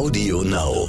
Audio 0.00 0.42
Now. 0.42 0.88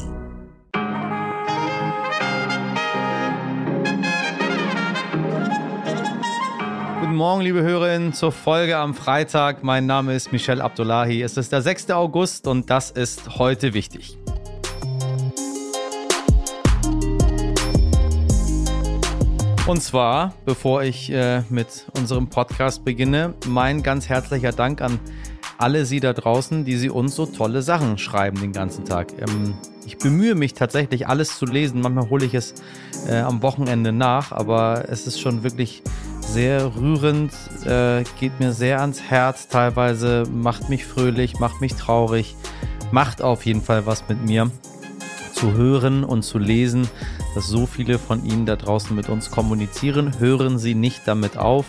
Guten 7.02 7.16
Morgen, 7.16 7.42
liebe 7.42 7.62
Hörerinnen, 7.62 8.14
zur 8.14 8.32
Folge 8.32 8.78
am 8.78 8.94
Freitag. 8.94 9.66
Mein 9.66 9.86
Name 9.86 10.16
ist 10.16 10.32
Michel 10.32 10.62
Abdullahi. 10.62 11.22
Es 11.24 11.36
ist 11.36 11.52
der 11.52 11.62
6. 11.62 11.92
August 11.92 12.48
und 12.48 12.70
das 12.70 12.90
ist 12.90 13.38
heute 13.38 13.74
wichtig. 13.74 14.18
Und 19.68 19.84
zwar, 19.84 20.34
bevor 20.46 20.84
ich 20.84 21.12
äh, 21.12 21.44
mit 21.50 21.86
unserem 21.98 22.30
Podcast 22.30 22.86
beginne, 22.86 23.34
mein 23.46 23.84
ganz 23.84 24.08
herzlicher 24.08 24.54
Dank 24.54 24.80
an 24.82 25.02
alle 25.62 25.86
Sie 25.86 26.00
da 26.00 26.14
draußen, 26.14 26.66
die 26.66 26.78
Sie 26.78 26.90
uns 26.90 27.16
so 27.16 27.26
tolle 27.26 27.62
Sachen 27.62 27.98
schreiben 27.98 28.40
den 28.42 28.52
ganzen 28.52 28.86
Tag. 28.86 29.14
Ähm, 29.20 29.54
ich 29.86 29.98
bemühe 29.98 30.36
mich 30.36 30.54
tatsächlich, 30.54 31.08
alles 31.08 31.38
zu 31.38 31.46
lesen. 31.46 31.82
Manchmal 31.82 32.10
hole 32.10 32.26
ich 32.26 32.34
es 32.34 32.54
äh, 33.08 33.20
am 33.20 33.42
Wochenende 33.42 33.92
nach, 33.92 34.32
aber 34.32 34.86
es 34.90 35.08
ist 35.08 35.20
schon 35.20 35.44
wirklich 35.44 35.84
sehr 36.22 36.76
rührend, 36.76 37.32
äh, 37.66 38.04
geht 38.20 38.40
mir 38.40 38.54
sehr 38.54 38.82
ans 38.82 39.02
Herz 39.02 39.48
teilweise, 39.48 40.24
macht 40.32 40.70
mich 40.70 40.86
fröhlich, 40.86 41.40
macht 41.40 41.62
mich 41.62 41.76
traurig, 41.76 42.36
macht 42.92 43.22
auf 43.22 43.46
jeden 43.46 43.62
Fall 43.62 43.86
was 43.86 44.08
mit 44.08 44.26
mir 44.26 44.50
zu 45.34 45.54
hören 45.54 46.04
und 46.04 46.24
zu 46.24 46.38
lesen, 46.38 46.88
dass 47.36 47.48
so 47.48 47.66
viele 47.66 48.00
von 48.00 48.26
Ihnen 48.26 48.46
da 48.46 48.56
draußen 48.56 48.96
mit 48.96 49.10
uns 49.10 49.32
kommunizieren. 49.32 50.20
Hören 50.20 50.58
Sie 50.58 50.76
nicht 50.76 51.02
damit 51.06 51.38
auf. 51.38 51.66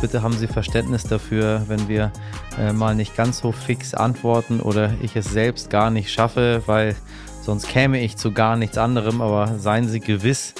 Bitte 0.00 0.22
haben 0.22 0.34
Sie 0.34 0.46
Verständnis 0.46 1.04
dafür, 1.04 1.62
wenn 1.68 1.88
wir 1.88 2.12
äh, 2.58 2.72
mal 2.72 2.94
nicht 2.94 3.16
ganz 3.16 3.38
so 3.38 3.52
fix 3.52 3.94
antworten 3.94 4.60
oder 4.60 4.92
ich 5.02 5.16
es 5.16 5.26
selbst 5.26 5.70
gar 5.70 5.90
nicht 5.90 6.10
schaffe, 6.10 6.62
weil 6.66 6.96
sonst 7.42 7.68
käme 7.68 8.00
ich 8.00 8.16
zu 8.16 8.32
gar 8.32 8.56
nichts 8.56 8.78
anderem. 8.78 9.20
Aber 9.20 9.58
seien 9.58 9.88
Sie 9.88 10.00
gewiss, 10.00 10.54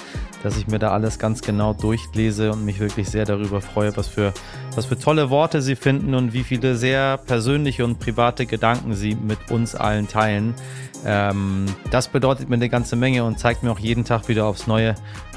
dass 0.44 0.58
ich 0.58 0.66
mir 0.66 0.78
da 0.78 0.90
alles 0.90 1.18
ganz 1.18 1.40
genau 1.40 1.72
durchlese 1.72 2.52
und 2.52 2.66
mich 2.66 2.78
wirklich 2.78 3.08
sehr 3.08 3.24
darüber 3.24 3.62
freue, 3.62 3.96
was 3.96 4.06
für, 4.06 4.34
was 4.74 4.84
für 4.84 4.98
tolle 4.98 5.30
Worte 5.30 5.62
Sie 5.62 5.74
finden 5.74 6.14
und 6.14 6.34
wie 6.34 6.44
viele 6.44 6.76
sehr 6.76 7.16
persönliche 7.16 7.82
und 7.84 7.98
private 7.98 8.44
Gedanken 8.44 8.94
Sie 8.94 9.14
mit 9.14 9.50
uns 9.50 9.74
allen 9.74 10.06
teilen. 10.06 10.54
Ähm, 11.06 11.64
das 11.90 12.08
bedeutet 12.08 12.50
mir 12.50 12.56
eine 12.56 12.68
ganze 12.68 12.94
Menge 12.94 13.24
und 13.24 13.38
zeigt 13.38 13.62
mir 13.62 13.72
auch 13.72 13.78
jeden 13.78 14.04
Tag 14.04 14.28
wieder 14.28 14.44
aufs 14.44 14.66
Neue, 14.66 14.94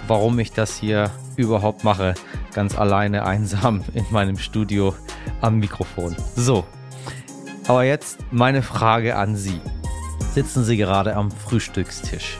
warum 0.08 0.38
ich 0.40 0.52
das 0.52 0.76
hier 0.76 1.10
überhaupt 1.38 1.86
mache. 1.86 2.14
Ganz 2.54 2.78
alleine, 2.78 3.26
einsam 3.26 3.84
in 3.94 4.06
meinem 4.12 4.38
Studio 4.38 4.94
am 5.40 5.60
Mikrofon. 5.60 6.18
So, 6.36 6.66
aber 7.68 7.86
jetzt 7.86 8.20
meine 8.32 8.62
Frage 8.62 9.16
an 9.16 9.38
Sie. 9.38 9.62
Sitzen 10.34 10.66
Sie 10.66 10.76
gerade 10.76 11.16
am 11.16 11.32
Frühstückstisch? 11.32 12.38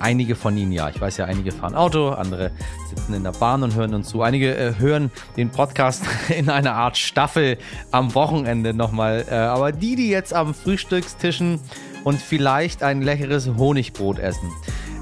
Einige 0.00 0.36
von 0.36 0.56
Ihnen 0.56 0.72
ja. 0.72 0.88
Ich 0.88 1.00
weiß 1.00 1.16
ja, 1.16 1.24
einige 1.24 1.52
fahren 1.52 1.74
Auto, 1.74 2.10
andere 2.10 2.50
sitzen 2.88 3.14
in 3.14 3.24
der 3.24 3.32
Bahn 3.32 3.62
und 3.62 3.74
hören 3.74 3.94
uns 3.94 4.08
zu. 4.08 4.22
Einige 4.22 4.56
äh, 4.56 4.74
hören 4.78 5.10
den 5.36 5.50
Podcast 5.50 6.04
in 6.28 6.50
einer 6.50 6.74
Art 6.74 6.96
Staffel 6.96 7.58
am 7.90 8.14
Wochenende 8.14 8.74
nochmal. 8.74 9.24
Äh, 9.30 9.34
aber 9.34 9.72
die, 9.72 9.96
die 9.96 10.08
jetzt 10.08 10.34
am 10.34 10.54
Frühstückstischen 10.54 11.60
und 12.04 12.20
vielleicht 12.20 12.82
ein 12.82 13.02
leckeres 13.02 13.48
Honigbrot 13.56 14.18
essen. 14.18 14.50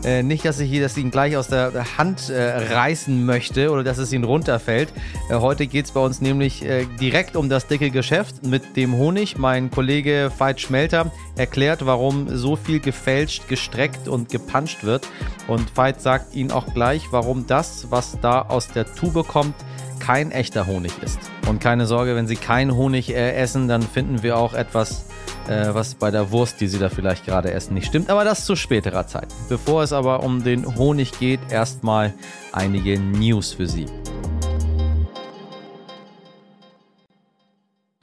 Äh, 0.07 0.23
nicht, 0.23 0.45
dass 0.45 0.61
ich 0.61 0.79
das 0.79 0.97
ihn 0.97 1.11
gleich 1.11 1.37
aus 1.37 1.49
der 1.49 1.99
Hand 1.99 2.31
äh, 2.31 2.73
reißen 2.73 3.27
möchte 3.27 3.73
oder 3.73 3.83
dass 3.83 3.99
es 3.99 4.13
ihn 4.13 4.23
runterfällt. 4.23 4.93
Äh, 5.29 5.35
heute 5.35 5.67
geht 5.67 5.87
es 5.87 5.91
bei 5.91 6.01
uns 6.01 6.21
nämlich 6.21 6.65
äh, 6.65 6.87
direkt 7.01 7.35
um 7.35 7.49
das 7.49 7.67
dicke 7.67 7.91
Geschäft 7.91 8.47
mit 8.47 8.77
dem 8.77 8.95
Honig. 8.95 9.37
Mein 9.37 9.69
Kollege 9.69 10.31
Veit 10.39 10.61
Schmelter 10.61 11.11
erklärt, 11.37 11.85
warum 11.85 12.29
so 12.29 12.55
viel 12.55 12.79
gefälscht, 12.79 13.49
gestreckt 13.49 14.07
und 14.07 14.29
gepanscht 14.29 14.85
wird. 14.85 15.09
Und 15.49 15.77
Veit 15.77 16.01
sagt 16.01 16.37
Ihnen 16.37 16.53
auch 16.53 16.73
gleich, 16.73 17.09
warum 17.11 17.49
das, 17.49 17.91
was 17.91 18.17
da 18.21 18.43
aus 18.43 18.69
der 18.69 18.87
Tube 18.95 19.27
kommt, 19.27 19.57
kein 19.99 20.31
echter 20.31 20.67
Honig 20.67 20.93
ist. 21.03 21.19
Und 21.49 21.61
keine 21.61 21.87
Sorge, 21.87 22.15
wenn 22.17 22.27
Sie 22.27 22.37
keinen 22.37 22.75
Honig 22.75 23.15
äh, 23.15 23.33
essen, 23.33 23.69
dann 23.69 23.83
finden 23.83 24.23
wir 24.23 24.37
auch 24.37 24.55
etwas 24.55 25.07
äh, 25.49 25.75
was 25.75 25.95
bei 25.95 26.11
der 26.11 26.31
Wurst, 26.31 26.61
die 26.61 26.67
Sie 26.67 26.79
da 26.79 26.89
vielleicht 26.89 27.25
gerade 27.25 27.53
essen, 27.53 27.75
nicht 27.75 27.87
stimmt. 27.87 28.11
Aber 28.11 28.25
das 28.25 28.45
zu 28.45 28.57
späterer 28.57 29.07
Zeit. 29.07 29.29
Bevor 29.49 29.83
es 29.83 29.93
aber 29.93 30.23
um 30.23 30.43
den 30.43 30.77
Honig 30.77 31.19
geht, 31.19 31.41
erstmal 31.51 32.15
einige 32.53 32.99
News 32.99 33.53
für 33.53 33.67
Sie. 33.67 33.87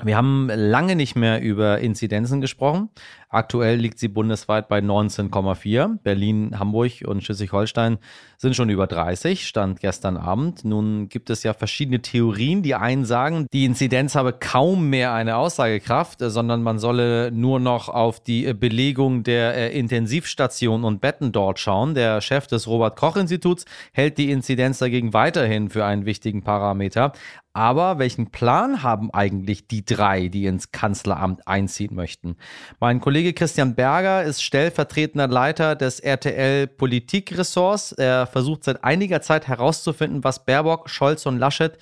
Wir 0.06 0.18
haben 0.18 0.50
lange 0.54 0.98
nicht 0.98 1.16
mehr 1.16 1.42
über 1.42 1.80
Inzidenzen 1.80 2.42
gesprochen. 2.42 2.90
Aktuell 3.34 3.78
liegt 3.78 3.98
sie 3.98 4.10
bundesweit 4.10 4.68
bei 4.68 4.78
19,4. 4.78 5.98
Berlin, 6.04 6.60
Hamburg 6.60 7.04
und 7.04 7.24
Schleswig-Holstein 7.24 7.98
sind 8.38 8.56
schon 8.56 8.70
über 8.70 8.86
30, 8.86 9.48
stand 9.48 9.80
gestern 9.80 10.18
Abend. 10.18 10.64
Nun 10.64 11.10
gibt 11.10 11.32
es 11.32 11.42
ja 11.42 11.56
verschiedene 11.56 12.04
Theorien. 12.04 12.62
Die 12.62 12.76
einen 12.76 13.06
sagen, 13.06 13.48
die 13.52 13.66
Inzidenz 13.66 14.14
habe 14.14 14.34
kaum 14.34 14.92
mehr 14.92 15.14
eine 15.14 15.38
Aussagekraft, 15.38 16.20
sondern 16.20 16.62
man 16.62 16.78
solle 16.78 17.32
nur 17.32 17.60
noch 17.60 17.90
auf 17.90 18.20
die 18.20 18.54
Belegung 18.54 19.24
der 19.24 19.56
äh, 19.56 19.80
Intensivstationen 19.80 20.86
und 20.86 21.02
Betten 21.02 21.32
dort 21.32 21.58
schauen. 21.58 21.96
Der 21.96 22.22
Chef 22.22 22.46
des 22.46 22.68
Robert 22.68 22.98
Koch 22.98 23.16
Instituts 23.16 23.66
hält 23.94 24.20
die 24.20 24.30
Inzidenz 24.30 24.78
dagegen 24.78 25.14
weiterhin 25.14 25.72
für 25.72 25.86
einen 25.86 26.06
wichtigen 26.06 26.44
Parameter. 26.44 27.14
Aber 27.56 28.00
welchen 28.00 28.32
Plan 28.32 28.82
haben 28.82 29.12
eigentlich 29.14 29.68
die 29.68 29.86
drei, 29.86 30.28
die 30.28 30.48
ins 30.48 30.72
Kanzleramt 30.72 31.48
einziehen 31.48 31.94
möchten? 31.94 32.36
Mein 32.80 33.00
Kollege 33.00 33.23
Christian 33.32 33.76
Berger 33.76 34.24
ist 34.24 34.44
stellvertretender 34.44 35.30
Leiter 35.30 35.78
des 35.78 36.02
RTL 36.02 36.68
Politikressorts. 36.68 37.94
Er 37.94 38.28
versucht 38.28 38.66
seit 38.66 38.84
einiger 38.84 39.22
Zeit 39.22 39.48
herauszufinden, 39.48 40.26
was 40.26 40.44
Baerbock, 40.44 40.90
Scholz 40.90 41.26
und 41.26 41.38
Laschet 41.38 41.78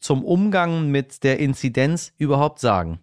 zum 0.00 0.24
Umgang 0.24 0.90
mit 0.90 1.22
der 1.22 1.38
Inzidenz 1.38 2.12
überhaupt 2.18 2.58
sagen. 2.58 2.98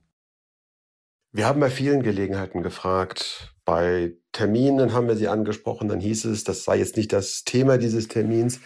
Wir 1.32 1.46
haben 1.46 1.60
bei 1.60 1.70
vielen 1.70 2.04
Gelegenheiten 2.04 2.64
gefragt. 2.64 3.54
Bei 3.64 4.14
Terminen 4.32 4.94
haben 4.94 5.08
wir 5.08 5.16
sie 5.16 5.28
angesprochen, 5.28 5.88
dann 5.88 6.00
hieß 6.00 6.26
es, 6.26 6.44
das 6.44 6.64
sei 6.64 6.78
jetzt 6.78 6.98
nicht 6.98 7.14
das 7.14 7.44
Thema 7.44 7.78
dieses 7.78 8.08
Termins. 8.08 8.60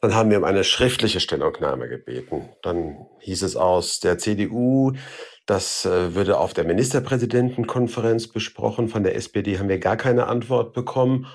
Dann 0.00 0.14
haben 0.14 0.30
wir 0.30 0.36
um 0.36 0.44
eine 0.44 0.64
schriftliche 0.64 1.18
Stellungnahme 1.18 1.88
gebeten. 1.88 2.50
Dann 2.62 3.06
hieß 3.20 3.42
es 3.42 3.56
aus 3.56 4.00
der 4.00 4.18
CDU, 4.18 4.92
das 5.46 5.84
äh, 5.84 6.14
würde 6.14 6.38
auf 6.38 6.54
der 6.54 6.64
Ministerpräsidentenkonferenz 6.64 8.28
besprochen. 8.28 8.88
Von 8.88 9.02
der 9.02 9.16
SPD 9.16 9.58
haben 9.58 9.68
wir 9.68 9.78
gar 9.78 9.96
keine 9.96 10.26
Antwort 10.26 10.72
bekommen. 10.72 11.26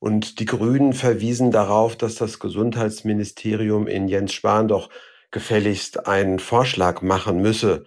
Und 0.00 0.38
die 0.38 0.44
Grünen 0.44 0.92
verwiesen 0.92 1.50
darauf, 1.50 1.96
dass 1.96 2.14
das 2.14 2.38
Gesundheitsministerium 2.38 3.86
in 3.86 4.08
Jens 4.08 4.32
Spahn 4.32 4.68
doch 4.68 4.90
gefälligst 5.30 6.06
einen 6.06 6.38
Vorschlag 6.38 7.02
machen 7.02 7.42
müsse. 7.42 7.84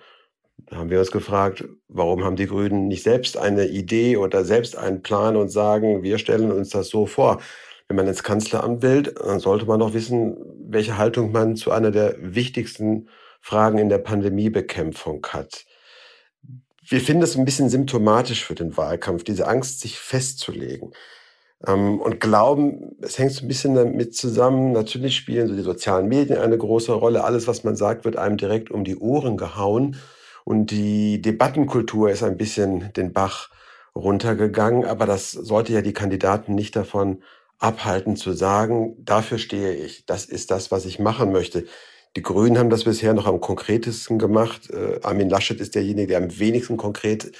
Da 0.58 0.78
haben 0.78 0.90
wir 0.90 1.00
uns 1.00 1.12
gefragt, 1.12 1.66
warum 1.88 2.24
haben 2.24 2.36
die 2.36 2.48
Grünen 2.48 2.88
nicht 2.88 3.04
selbst 3.04 3.38
eine 3.38 3.68
Idee 3.68 4.18
oder 4.18 4.46
selbst 4.46 4.78
einen 4.78 5.02
Plan 5.02 5.36
und 5.36 5.50
sagen, 5.50 6.04
wir 6.04 6.18
stellen 6.18 6.52
uns 6.52 6.70
das 6.70 6.90
so 6.90 7.06
vor 7.06 7.40
wenn 7.92 7.98
man 7.98 8.08
ins 8.08 8.24
Kanzleramt 8.24 8.84
will, 8.84 9.04
dann 9.04 9.42
sollte 9.42 9.66
man 9.66 9.82
doch 9.82 9.94
wissen, 9.94 10.38
welche 10.70 10.98
Haltung 10.98 11.34
man 11.34 11.58
zu 11.58 11.72
einer 11.72 11.92
der 11.92 12.16
wichtigsten 12.20 13.10
Fragen 13.42 13.80
in 13.80 13.90
der 13.90 13.98
Pandemiebekämpfung 13.98 15.28
hat. 15.28 15.66
Wir 16.92 17.00
finden 17.00 17.24
es 17.24 17.38
ein 17.38 17.46
bisschen 17.46 17.70
symptomatisch 17.70 18.44
für 18.44 18.54
den 18.54 18.76
Wahlkampf, 18.76 19.24
diese 19.24 19.48
Angst, 19.48 19.80
sich 19.80 19.98
festzulegen. 19.98 20.92
Ähm, 21.66 22.02
und 22.02 22.20
glauben, 22.20 22.98
es 23.02 23.18
hängt 23.18 23.32
so 23.32 23.46
ein 23.46 23.48
bisschen 23.48 23.76
damit 23.76 24.14
zusammen. 24.14 24.74
Natürlich 24.74 25.16
spielen 25.16 25.48
so 25.48 25.56
die 25.56 25.62
sozialen 25.62 26.10
Medien 26.10 26.38
eine 26.38 26.58
große 26.58 26.92
Rolle. 26.92 27.24
Alles, 27.24 27.48
was 27.48 27.64
man 27.64 27.78
sagt, 27.78 28.04
wird 28.04 28.18
einem 28.18 28.36
direkt 28.36 28.72
um 28.72 28.84
die 28.84 28.98
Ohren 28.98 29.38
gehauen. 29.38 29.96
Und 30.44 30.72
die 30.72 31.22
Debattenkultur 31.22 32.10
ist 32.12 32.24
ein 32.24 32.36
bisschen 32.36 32.92
den 32.92 33.14
Bach 33.14 33.52
runtergegangen. 33.96 34.84
Aber 34.84 35.06
das 35.06 35.32
sollte 35.32 35.72
ja 35.72 35.82
die 35.82 35.94
Kandidaten 35.94 36.56
nicht 36.56 36.76
davon 36.76 37.24
abhalten 37.58 38.18
zu 38.18 38.34
sagen, 38.34 38.98
dafür 39.00 39.38
stehe 39.38 39.76
ich, 39.76 40.06
das 40.08 40.26
ist 40.26 40.52
das, 40.52 40.72
was 40.72 40.86
ich 40.86 41.00
machen 41.00 41.32
möchte. 41.32 41.68
Die 42.16 42.22
Grünen 42.22 42.58
haben 42.58 42.70
das 42.70 42.84
bisher 42.84 43.14
noch 43.14 43.26
am 43.26 43.40
konkretesten 43.40 44.20
gemacht. 44.20 44.70
Äh, 44.70 45.00
Armin 45.02 45.30
Laschet 45.30 45.60
ist 45.62 45.76
derjenige, 45.76 46.08
der 46.08 46.18
am 46.18 46.40
wenigsten 46.40 46.78
konkret 46.78 47.32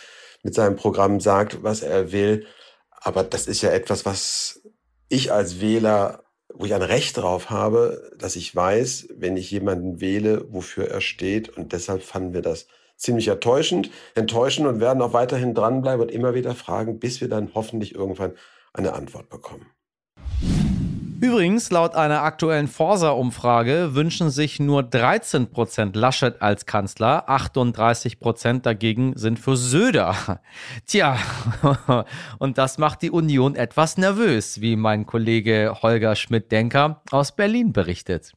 mit 0.44 0.54
seinem 0.54 0.76
Programm 0.76 1.20
sagt, 1.20 1.62
was 1.64 1.82
er 1.82 2.12
will. 2.12 2.46
Aber 2.90 3.24
das 3.24 3.48
ist 3.48 3.62
ja 3.62 3.72
etwas, 3.72 4.06
was 4.06 4.62
ich 5.10 5.32
als 5.32 5.60
Wähler, 5.60 6.24
wo 6.54 6.66
ich 6.66 6.74
ein 6.74 6.82
Recht 6.82 7.18
drauf 7.18 7.50
habe, 7.50 8.12
dass 8.18 8.36
ich 8.36 8.56
weiß, 8.56 9.10
wenn 9.18 9.36
ich 9.36 9.52
jemanden 9.52 10.00
wähle, 10.00 10.46
wofür 10.50 10.88
er 10.90 11.02
steht. 11.02 11.50
Und 11.50 11.74
deshalb 11.74 12.02
fanden 12.04 12.34
wir 12.34 12.42
das 12.42 12.68
ziemlich 12.96 13.28
enttäuschend, 13.28 13.90
enttäuschend 14.16 14.68
und 14.68 14.80
werden 14.80 15.02
auch 15.02 15.14
weiterhin 15.14 15.54
dranbleiben 15.54 16.02
und 16.02 16.12
immer 16.12 16.34
wieder 16.34 16.56
fragen, 16.56 17.00
bis 17.00 17.20
wir 17.20 17.28
dann 17.28 17.52
hoffentlich 17.56 17.96
irgendwann 17.96 18.36
eine 18.74 18.94
Antwort 18.94 19.30
bekommen. 19.30 19.66
Übrigens, 21.22 21.70
laut 21.70 21.94
einer 21.94 22.24
aktuellen 22.24 22.68
Forsa-Umfrage 22.68 23.94
wünschen 23.94 24.32
sich 24.32 24.60
nur 24.60 24.82
13 24.82 25.52
Prozent 25.52 25.96
Laschet 25.96 26.42
als 26.42 26.66
Kanzler, 26.66 27.30
38 27.30 28.20
Prozent 28.20 28.66
dagegen 28.66 29.14
sind 29.16 29.38
für 29.38 29.56
Söder. 29.56 30.16
Tja, 30.88 31.20
und 32.40 32.58
das 32.58 32.80
macht 32.80 33.04
die 33.04 33.12
Union 33.12 33.54
etwas 33.54 33.98
nervös, 33.98 34.62
wie 34.62 34.76
mein 34.76 35.06
Kollege 35.06 35.78
Holger 35.84 36.16
Schmidt-Denker 36.16 37.04
aus 37.12 37.36
Berlin 37.36 37.72
berichtet. 37.72 38.34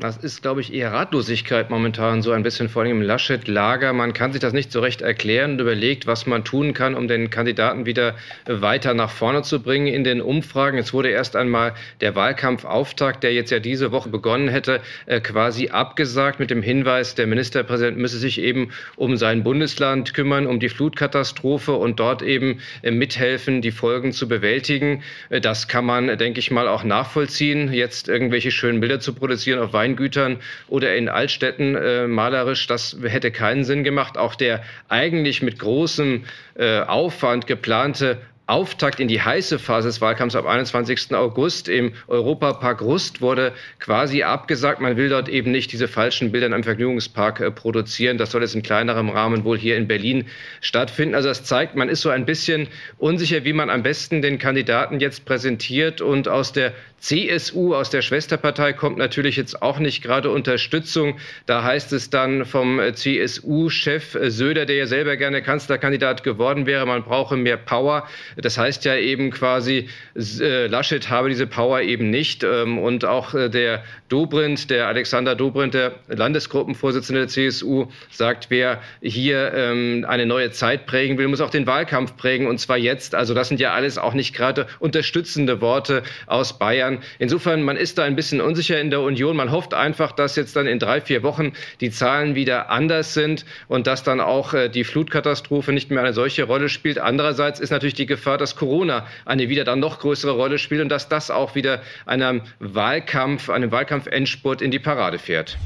Das 0.00 0.16
ist, 0.16 0.40
glaube 0.40 0.62
ich, 0.62 0.72
eher 0.72 0.92
Ratlosigkeit 0.92 1.68
momentan 1.68 2.22
so 2.22 2.32
ein 2.32 2.42
bisschen 2.42 2.70
vor 2.70 2.82
allem 2.82 2.92
im 2.92 3.02
Laschet-Lager. 3.02 3.92
Man 3.92 4.14
kann 4.14 4.32
sich 4.32 4.40
das 4.40 4.54
nicht 4.54 4.72
so 4.72 4.80
recht 4.80 5.02
erklären 5.02 5.52
und 5.52 5.60
überlegt, 5.60 6.06
was 6.06 6.26
man 6.26 6.42
tun 6.42 6.72
kann, 6.72 6.94
um 6.94 7.06
den 7.06 7.28
Kandidaten 7.28 7.84
wieder 7.84 8.14
weiter 8.46 8.94
nach 8.94 9.10
vorne 9.10 9.42
zu 9.42 9.62
bringen 9.62 9.88
in 9.88 10.02
den 10.02 10.22
Umfragen. 10.22 10.78
Es 10.78 10.94
wurde 10.94 11.10
erst 11.10 11.36
einmal 11.36 11.74
der 12.00 12.14
Wahlkampfauftakt, 12.14 13.22
der 13.22 13.34
jetzt 13.34 13.50
ja 13.50 13.58
diese 13.58 13.92
Woche 13.92 14.08
begonnen 14.08 14.48
hätte, 14.48 14.80
äh, 15.04 15.20
quasi 15.20 15.68
abgesagt 15.68 16.40
mit 16.40 16.48
dem 16.48 16.62
Hinweis, 16.62 17.14
der 17.14 17.26
Ministerpräsident 17.26 17.98
müsse 17.98 18.18
sich 18.18 18.40
eben 18.40 18.70
um 18.96 19.18
sein 19.18 19.42
Bundesland 19.42 20.14
kümmern, 20.14 20.46
um 20.46 20.60
die 20.60 20.70
Flutkatastrophe 20.70 21.72
und 21.72 22.00
dort 22.00 22.22
eben 22.22 22.60
äh, 22.80 22.90
mithelfen, 22.90 23.60
die 23.60 23.70
Folgen 23.70 24.12
zu 24.12 24.28
bewältigen. 24.28 25.02
Äh, 25.28 25.42
das 25.42 25.68
kann 25.68 25.84
man, 25.84 26.16
denke 26.16 26.40
ich 26.40 26.50
mal, 26.50 26.68
auch 26.68 26.84
nachvollziehen, 26.84 27.70
jetzt 27.70 28.08
irgendwelche 28.08 28.50
schönen 28.50 28.80
Bilder 28.80 28.98
zu 28.98 29.12
produzieren 29.12 29.58
auf 29.58 29.74
Wein 29.74 29.89
Weingütern 29.90 30.38
oder 30.68 30.94
in 30.94 31.08
Altstädten 31.08 31.74
äh, 31.74 32.06
malerisch, 32.06 32.66
das 32.66 32.96
hätte 33.02 33.30
keinen 33.30 33.64
Sinn 33.64 33.84
gemacht. 33.84 34.16
Auch 34.16 34.34
der 34.34 34.62
eigentlich 34.88 35.42
mit 35.42 35.58
großem 35.58 36.24
äh, 36.54 36.80
Aufwand 36.80 37.46
geplante 37.46 38.18
Auftakt 38.50 38.98
in 38.98 39.06
die 39.06 39.22
heiße 39.22 39.60
Phase 39.60 39.86
des 39.86 40.00
Wahlkampfs 40.00 40.34
am 40.34 40.44
21. 40.44 41.14
August 41.14 41.68
im 41.68 41.92
Europapark 42.08 42.82
Rust 42.82 43.20
wurde 43.20 43.52
quasi 43.78 44.24
abgesagt. 44.24 44.80
Man 44.80 44.96
will 44.96 45.08
dort 45.08 45.28
eben 45.28 45.52
nicht 45.52 45.70
diese 45.70 45.86
falschen 45.86 46.32
Bilder 46.32 46.48
in 46.48 46.54
einem 46.54 46.64
Vergnügungspark 46.64 47.38
äh, 47.40 47.52
produzieren. 47.52 48.18
Das 48.18 48.32
soll 48.32 48.42
jetzt 48.42 48.56
in 48.56 48.62
kleinerem 48.62 49.08
Rahmen 49.08 49.44
wohl 49.44 49.56
hier 49.56 49.76
in 49.76 49.86
Berlin 49.86 50.24
stattfinden. 50.60 51.14
Also 51.14 51.28
das 51.28 51.44
zeigt, 51.44 51.76
man 51.76 51.88
ist 51.88 52.00
so 52.00 52.08
ein 52.10 52.26
bisschen 52.26 52.66
unsicher, 52.98 53.44
wie 53.44 53.52
man 53.52 53.70
am 53.70 53.84
besten 53.84 54.20
den 54.20 54.40
Kandidaten 54.40 54.98
jetzt 54.98 55.26
präsentiert. 55.26 56.00
Und 56.00 56.26
aus 56.26 56.52
der 56.52 56.72
CSU, 57.00 57.74
aus 57.74 57.90
der 57.90 58.02
Schwesterpartei, 58.02 58.74
kommt 58.74 58.98
natürlich 58.98 59.36
jetzt 59.36 59.62
auch 59.62 59.78
nicht 59.78 60.02
gerade 60.02 60.30
Unterstützung. 60.30 61.18
Da 61.46 61.64
heißt 61.64 61.92
es 61.94 62.10
dann 62.10 62.44
vom 62.44 62.78
CSU-Chef 62.92 64.18
Söder, 64.28 64.66
der 64.66 64.76
ja 64.76 64.86
selber 64.86 65.16
gerne 65.16 65.42
Kanzlerkandidat 65.42 66.22
geworden 66.22 66.66
wäre, 66.66 66.84
man 66.86 67.02
brauche 67.02 67.36
mehr 67.36 67.56
Power. 67.56 68.06
Das 68.36 68.58
heißt 68.58 68.84
ja 68.84 68.96
eben 68.96 69.30
quasi, 69.30 69.88
äh, 70.14 70.66
Laschet 70.66 71.08
habe 71.08 71.30
diese 71.30 71.46
Power 71.46 71.80
eben 71.80 72.10
nicht. 72.10 72.44
Ähm, 72.44 72.78
und 72.78 73.04
auch 73.04 73.34
äh, 73.34 73.48
der 73.48 73.82
Dobrindt, 74.10 74.70
der 74.70 74.86
Alexander 74.88 75.34
Dobrindt, 75.34 75.72
der 75.72 75.94
Landesgruppenvorsitzende 76.08 77.22
der 77.22 77.28
CSU, 77.28 77.86
sagt, 78.10 78.50
wer 78.50 78.82
hier 79.00 79.52
ähm, 79.54 80.04
eine 80.06 80.26
neue 80.26 80.50
Zeit 80.50 80.86
prägen 80.86 81.16
will, 81.16 81.28
muss 81.28 81.40
auch 81.40 81.50
den 81.50 81.66
Wahlkampf 81.66 82.16
prägen 82.16 82.46
und 82.46 82.58
zwar 82.58 82.76
jetzt. 82.76 83.14
Also 83.14 83.32
das 83.32 83.48
sind 83.48 83.60
ja 83.60 83.72
alles 83.72 83.96
auch 83.96 84.12
nicht 84.12 84.34
gerade 84.34 84.66
unterstützende 84.80 85.60
Worte 85.60 86.02
aus 86.26 86.58
Bayern. 86.58 86.89
Insofern, 87.18 87.62
man 87.62 87.76
ist 87.76 87.98
da 87.98 88.04
ein 88.04 88.16
bisschen 88.16 88.40
unsicher 88.40 88.80
in 88.80 88.90
der 88.90 89.00
Union. 89.00 89.36
Man 89.36 89.50
hofft 89.50 89.74
einfach, 89.74 90.12
dass 90.12 90.36
jetzt 90.36 90.56
dann 90.56 90.66
in 90.66 90.78
drei, 90.78 91.00
vier 91.00 91.22
Wochen 91.22 91.52
die 91.80 91.90
Zahlen 91.90 92.34
wieder 92.34 92.70
anders 92.70 93.12
sind 93.12 93.44
und 93.68 93.86
dass 93.86 94.02
dann 94.02 94.20
auch 94.20 94.54
äh, 94.54 94.68
die 94.68 94.84
Flutkatastrophe 94.84 95.72
nicht 95.72 95.90
mehr 95.90 96.00
eine 96.00 96.12
solche 96.12 96.44
Rolle 96.44 96.68
spielt. 96.68 96.98
Andererseits 96.98 97.60
ist 97.60 97.70
natürlich 97.70 97.94
die 97.94 98.06
Gefahr, 98.06 98.20
Gefahr, 98.20 98.36
dass 98.38 98.54
Corona 98.54 99.06
eine 99.24 99.48
wieder 99.48 99.64
dann 99.64 99.80
noch 99.80 99.98
größere 99.98 100.32
Rolle 100.32 100.58
spielt 100.58 100.82
und 100.82 100.88
dass 100.90 101.08
das 101.08 101.30
auch 101.30 101.54
wieder 101.54 101.80
einem 102.06 102.42
Wahlkampf, 102.58 103.48
einem 103.48 103.72
Wahlkampfendspurt 103.72 104.62
in 104.62 104.70
die 104.70 104.78
Parade 104.78 105.18
fährt. 105.18 105.58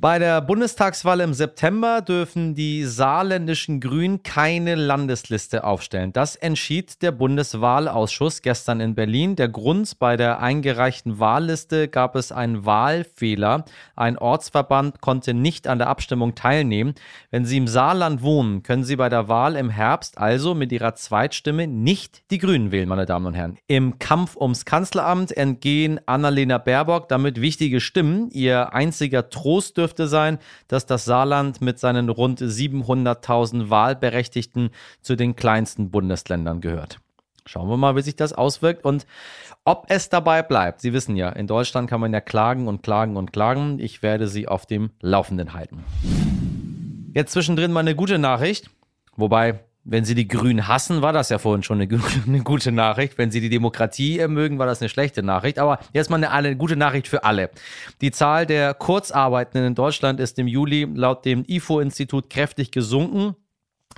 Bei 0.00 0.18
der 0.18 0.40
Bundestagswahl 0.40 1.20
im 1.20 1.34
September 1.34 2.00
dürfen 2.00 2.54
die 2.54 2.84
saarländischen 2.84 3.80
Grünen 3.80 4.22
keine 4.22 4.74
Landesliste 4.74 5.62
aufstellen. 5.62 6.14
Das 6.14 6.36
entschied 6.36 7.02
der 7.02 7.12
Bundeswahlausschuss 7.12 8.40
gestern 8.40 8.80
in 8.80 8.94
Berlin. 8.94 9.36
Der 9.36 9.50
Grund, 9.50 9.98
bei 9.98 10.16
der 10.16 10.40
eingereichten 10.40 11.18
Wahlliste 11.18 11.86
gab 11.86 12.16
es 12.16 12.32
einen 12.32 12.64
Wahlfehler. 12.64 13.66
Ein 13.94 14.16
Ortsverband 14.16 15.02
konnte 15.02 15.34
nicht 15.34 15.68
an 15.68 15.76
der 15.76 15.88
Abstimmung 15.88 16.34
teilnehmen. 16.34 16.94
Wenn 17.30 17.44
Sie 17.44 17.58
im 17.58 17.68
Saarland 17.68 18.22
wohnen, 18.22 18.62
können 18.62 18.84
Sie 18.84 18.96
bei 18.96 19.10
der 19.10 19.28
Wahl 19.28 19.54
im 19.54 19.68
Herbst 19.68 20.16
also 20.16 20.54
mit 20.54 20.72
Ihrer 20.72 20.94
Zweitstimme 20.94 21.66
nicht 21.66 22.22
die 22.30 22.38
Grünen 22.38 22.72
wählen, 22.72 22.88
meine 22.88 23.04
Damen 23.04 23.26
und 23.26 23.34
Herren. 23.34 23.58
Im 23.66 23.98
Kampf 23.98 24.34
ums 24.34 24.64
Kanzleramt 24.64 25.36
entgehen 25.36 26.00
Annalena 26.06 26.56
Baerbock 26.56 27.10
damit 27.10 27.42
wichtige 27.42 27.82
Stimmen. 27.82 28.30
Ihr 28.30 28.72
einziger 28.72 29.28
Trost 29.28 29.76
dürfte 29.76 29.89
dürfte 29.90 30.06
sein, 30.06 30.38
dass 30.68 30.86
das 30.86 31.04
Saarland 31.04 31.60
mit 31.60 31.78
seinen 31.78 32.08
rund 32.08 32.40
700.000 32.40 33.70
Wahlberechtigten 33.70 34.70
zu 35.02 35.16
den 35.16 35.34
kleinsten 35.34 35.90
Bundesländern 35.90 36.60
gehört. 36.60 37.00
Schauen 37.44 37.68
wir 37.68 37.76
mal, 37.76 37.96
wie 37.96 38.02
sich 38.02 38.14
das 38.14 38.32
auswirkt 38.32 38.84
und 38.84 39.06
ob 39.64 39.86
es 39.88 40.08
dabei 40.08 40.42
bleibt. 40.42 40.80
Sie 40.80 40.92
wissen 40.92 41.16
ja, 41.16 41.30
in 41.30 41.46
Deutschland 41.46 41.90
kann 41.90 42.00
man 42.00 42.12
ja 42.12 42.20
klagen 42.20 42.68
und 42.68 42.82
klagen 42.82 43.16
und 43.16 43.32
klagen. 43.32 43.78
Ich 43.80 44.02
werde 44.02 44.28
Sie 44.28 44.46
auf 44.46 44.66
dem 44.66 44.90
Laufenden 45.00 45.52
halten. 45.52 45.84
Jetzt 47.14 47.32
zwischendrin 47.32 47.72
mal 47.72 47.80
eine 47.80 47.96
gute 47.96 48.18
Nachricht. 48.18 48.70
Wobei, 49.16 49.60
wenn 49.84 50.04
Sie 50.04 50.14
die 50.14 50.28
Grünen 50.28 50.68
hassen, 50.68 51.02
war 51.02 51.12
das 51.12 51.30
ja 51.30 51.38
vorhin 51.38 51.62
schon 51.62 51.80
eine, 52.26 52.42
gute 52.42 52.72
Nachricht. 52.72 53.18
Wenn 53.18 53.30
Sie 53.30 53.40
die 53.40 53.48
Demokratie 53.48 54.18
äh, 54.18 54.28
mögen, 54.28 54.58
war 54.58 54.66
das 54.66 54.80
eine 54.80 54.88
schlechte 54.88 55.22
Nachricht. 55.22 55.58
Aber 55.58 55.78
jetzt 55.92 56.10
mal 56.10 56.16
eine, 56.16 56.30
eine 56.30 56.56
gute 56.56 56.76
Nachricht 56.76 57.08
für 57.08 57.24
alle. 57.24 57.50
Die 58.00 58.10
Zahl 58.10 58.46
der 58.46 58.74
Kurzarbeitenden 58.74 59.68
in 59.68 59.74
Deutschland 59.74 60.20
ist 60.20 60.38
im 60.38 60.46
Juli 60.46 60.88
laut 60.94 61.24
dem 61.24 61.44
IFO-Institut 61.46 62.30
kräftig 62.30 62.70
gesunken 62.70 63.36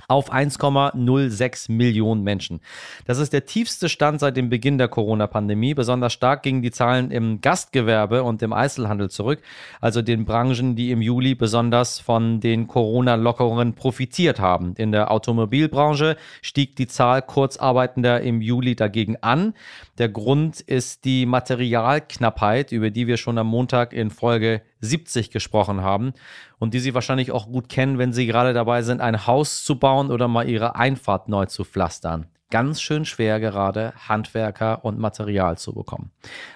auf 0.07 0.31
1,06 0.31 1.71
Millionen 1.71 2.23
Menschen. 2.23 2.59
Das 3.05 3.19
ist 3.19 3.33
der 3.33 3.45
tiefste 3.45 3.89
Stand 3.89 4.19
seit 4.19 4.37
dem 4.37 4.49
Beginn 4.49 4.77
der 4.77 4.87
Corona-Pandemie. 4.87 5.73
Besonders 5.73 6.13
stark 6.13 6.43
gingen 6.43 6.61
die 6.61 6.71
Zahlen 6.71 7.11
im 7.11 7.41
Gastgewerbe 7.41 8.23
und 8.23 8.41
im 8.41 8.53
Einzelhandel 8.53 9.09
zurück, 9.09 9.41
also 9.81 10.01
den 10.01 10.25
Branchen, 10.25 10.75
die 10.75 10.91
im 10.91 11.01
Juli 11.01 11.35
besonders 11.35 11.99
von 11.99 12.39
den 12.39 12.67
Corona-Lockerungen 12.67 13.73
profitiert 13.73 14.39
haben. 14.39 14.73
In 14.77 14.91
der 14.91 15.11
Automobilbranche 15.11 16.17
stieg 16.41 16.75
die 16.75 16.87
Zahl 16.87 17.21
Kurzarbeitender 17.21 18.21
im 18.21 18.41
Juli 18.41 18.75
dagegen 18.75 19.17
an. 19.21 19.53
Der 19.99 20.09
Grund 20.09 20.59
ist 20.59 21.05
die 21.05 21.27
Materialknappheit, 21.27 22.71
über 22.71 22.89
die 22.89 23.05
wir 23.05 23.17
schon 23.17 23.37
am 23.37 23.47
Montag 23.47 23.93
in 23.93 24.09
Folge 24.09 24.63
70 24.81 25.29
gesprochen 25.29 25.81
haben 25.81 26.13
und 26.57 26.73
die 26.73 26.79
Sie 26.79 26.95
wahrscheinlich 26.95 27.31
auch 27.31 27.45
gut 27.45 27.69
kennen, 27.69 27.99
wenn 27.99 28.11
Sie 28.11 28.25
gerade 28.25 28.53
dabei 28.53 28.81
sind, 28.81 29.01
ein 29.01 29.27
Haus 29.27 29.63
zu 29.63 29.77
bauen 29.77 30.09
oder 30.09 30.27
mal 30.27 30.49
Ihre 30.49 30.75
Einfahrt 30.75 31.29
neu 31.29 31.45
zu 31.45 31.63
pflastern. 31.63 32.25
Ganz 32.49 32.81
schön 32.81 33.05
schwer 33.05 33.39
gerade 33.39 33.93
Handwerker 34.07 34.83
und 34.83 34.99
Material 34.99 35.57
zu 35.57 35.73
bekommen. 35.73 36.11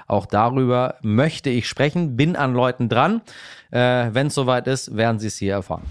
Auch 0.08 0.26
darüber 0.26 0.96
möchte 1.02 1.50
ich 1.50 1.68
sprechen, 1.68 2.16
bin 2.16 2.36
an 2.36 2.54
Leuten 2.54 2.90
dran. 2.90 3.22
Äh, 3.72 4.10
wenn 4.14 4.28
es 4.28 4.36
soweit 4.36 4.68
ist, 4.68 4.96
werden 4.96 5.20
Sie 5.20 5.28
es 5.28 5.38
hier 5.38 5.54
erfahren. 5.54 5.84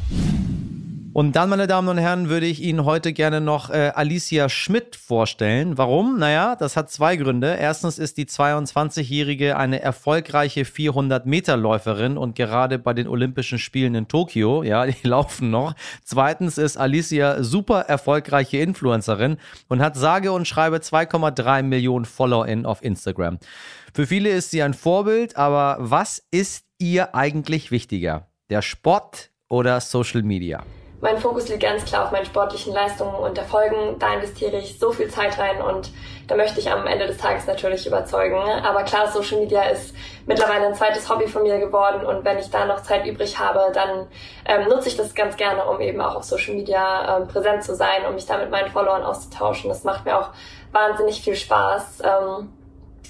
Und 1.17 1.35
dann, 1.35 1.49
meine 1.49 1.67
Damen 1.67 1.89
und 1.89 1.97
Herren, 1.97 2.29
würde 2.29 2.45
ich 2.45 2.63
Ihnen 2.63 2.85
heute 2.85 3.15
gerne 3.15 3.41
noch 3.41 3.71
äh, 3.71 3.91
Alicia 3.95 4.51
Schmidt 4.51 4.97
vorstellen. 4.97 5.79
Warum? 5.79 6.19
Naja, 6.19 6.57
das 6.57 6.77
hat 6.77 6.91
zwei 6.91 7.17
Gründe. 7.17 7.57
Erstens 7.59 7.99
ist 7.99 8.19
die 8.19 8.27
22-Jährige 8.27 9.57
eine 9.57 9.81
erfolgreiche 9.81 10.65
400-Meter-Läuferin 10.65 12.19
und 12.19 12.35
gerade 12.35 12.79
bei 12.79 12.93
den 12.93 13.09
Olympischen 13.09 13.59
Spielen 13.59 13.95
in 13.95 14.09
Tokio, 14.09 14.63
ja, 14.63 14.85
die 14.85 14.95
laufen 15.09 15.49
noch. 15.49 15.73
Zweitens 16.05 16.59
ist 16.59 16.77
Alicia 16.77 17.43
super 17.43 17.81
erfolgreiche 17.81 18.59
Influencerin 18.59 19.39
und 19.69 19.81
hat 19.81 19.97
sage 19.97 20.33
und 20.33 20.47
schreibe 20.47 20.77
2,3 20.77 21.63
Millionen 21.63 22.05
FollowerInnen 22.05 22.67
auf 22.67 22.85
Instagram. 22.85 23.39
Für 23.95 24.07
viele 24.07 24.29
ist 24.29 24.51
sie 24.51 24.63
ein 24.63 24.75
Vorbild, 24.75 25.39
aber 25.39 25.79
was 25.79 26.23
ist 26.31 26.67
ihr 26.79 27.15
eigentlich 27.15 27.71
wichtiger? 27.71 28.29
Der 28.51 28.61
Sport 28.61 29.31
oder 29.49 29.81
Social 29.81 30.23
Media? 30.23 30.63
Mein 31.01 31.19
Fokus 31.19 31.49
liegt 31.49 31.63
ganz 31.63 31.85
klar 31.85 32.05
auf 32.05 32.11
meinen 32.11 32.25
sportlichen 32.25 32.73
Leistungen 32.73 33.15
und 33.15 33.37
Erfolgen. 33.37 33.99
Da 33.99 34.15
investiere 34.15 34.57
ich 34.57 34.79
so 34.79 34.93
viel 34.93 35.09
Zeit 35.09 35.39
rein 35.39 35.61
und 35.61 35.91
da 36.27 36.37
möchte 36.37 36.59
ich 36.59 36.71
am 36.71 36.87
Ende 36.87 37.07
des 37.07 37.19
Tages 37.19 37.47
natürlich 37.47 37.87
überzeugen. 37.87 38.39
Aber 38.39 38.83
klar, 38.83 39.07
Social 39.09 39.39
Media 39.39 39.63
ist 39.65 39.95
mittlerweile 40.27 40.67
ein 40.67 40.75
zweites 40.75 41.09
Hobby 41.11 41.29
von 41.29 41.43
mir 41.43 41.59
geworden 41.59 42.07
und 42.07 42.25
wenn 42.25 42.39
ich 42.39 42.51
da 42.51 42.65
noch 42.65 42.83
Zeit 42.83 43.07
übrig 43.07 43.39
habe, 43.39 43.73
dann 43.75 44.07
ähm, 44.47 44.69
nutze 44.69 44.89
ich 44.89 44.97
das 44.97 45.15
ganz 45.15 45.37
gerne, 45.37 45.65
um 45.67 45.81
eben 45.81 46.01
auch 46.01 46.17
auf 46.17 46.25
Social 46.25 46.55
Media 46.55 47.19
ähm, 47.19 47.29
präsent 47.29 47.63
zu 47.63 47.75
sein, 47.75 48.07
um 48.09 48.15
mich 48.15 48.27
da 48.27 48.39
mit 48.39 48.51
meinen 48.51 48.71
Followern 48.71 49.03
auszutauschen. 49.03 49.69
Das 49.69 49.85
macht 49.85 50.07
mir 50.07 50.19
auch 50.19 50.31
wahnsinnig 50.73 51.21
viel 51.21 51.37
Spaß. 51.37 52.01
Ähm, 52.05 52.53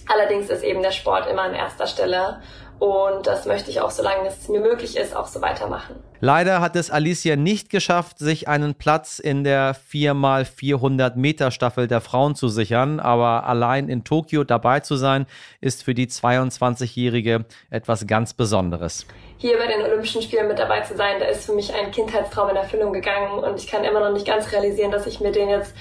allerdings 0.08 0.50
ist 0.50 0.64
eben 0.64 0.82
der 0.82 0.90
Sport 0.90 1.28
immer 1.28 1.42
an 1.42 1.54
erster 1.54 1.86
Stelle 1.86 2.40
Und 2.78 3.26
das 3.26 3.46
möchte 3.46 3.70
ich 3.70 3.80
auch, 3.80 3.90
solange 3.90 4.28
es 4.28 4.48
mir 4.48 4.60
möglich 4.60 4.96
ist, 4.96 5.16
auch 5.16 5.26
so 5.26 5.40
weitermachen. 5.40 5.96
Leider 6.20 6.60
hat 6.60 6.76
es 6.76 6.90
Alicia 6.90 7.36
nicht 7.36 7.70
geschafft, 7.70 8.18
sich 8.18 8.48
einen 8.48 8.74
Platz 8.74 9.18
in 9.18 9.44
der 9.44 9.74
4x400 9.74 11.16
Meter 11.16 11.50
Staffel 11.50 11.88
der 11.88 12.02
Frauen 12.02 12.34
zu 12.34 12.48
sichern. 12.48 13.00
Aber 13.00 13.44
allein 13.46 13.88
in 13.88 14.04
Tokio 14.04 14.44
dabei 14.44 14.80
zu 14.80 14.96
sein, 14.96 15.26
ist 15.60 15.84
für 15.84 15.94
die 15.94 16.06
22-Jährige 16.06 17.46
etwas 17.70 18.06
ganz 18.06 18.34
Besonderes. 18.34 19.06
Hier 19.38 19.56
bei 19.56 19.66
den 19.66 19.82
Olympischen 19.82 20.20
Spielen 20.20 20.48
mit 20.48 20.58
dabei 20.58 20.82
zu 20.82 20.96
sein, 20.96 21.18
da 21.18 21.26
ist 21.26 21.46
für 21.46 21.54
mich 21.54 21.72
ein 21.74 21.90
Kindheitstraum 21.90 22.50
in 22.50 22.56
Erfüllung 22.56 22.92
gegangen. 22.92 23.42
Und 23.42 23.58
ich 23.58 23.66
kann 23.66 23.84
immer 23.84 24.00
noch 24.00 24.12
nicht 24.12 24.26
ganz 24.26 24.52
realisieren, 24.52 24.90
dass 24.90 25.06
ich 25.06 25.20
mir 25.20 25.32
den 25.32 25.48
jetzt 25.48 25.74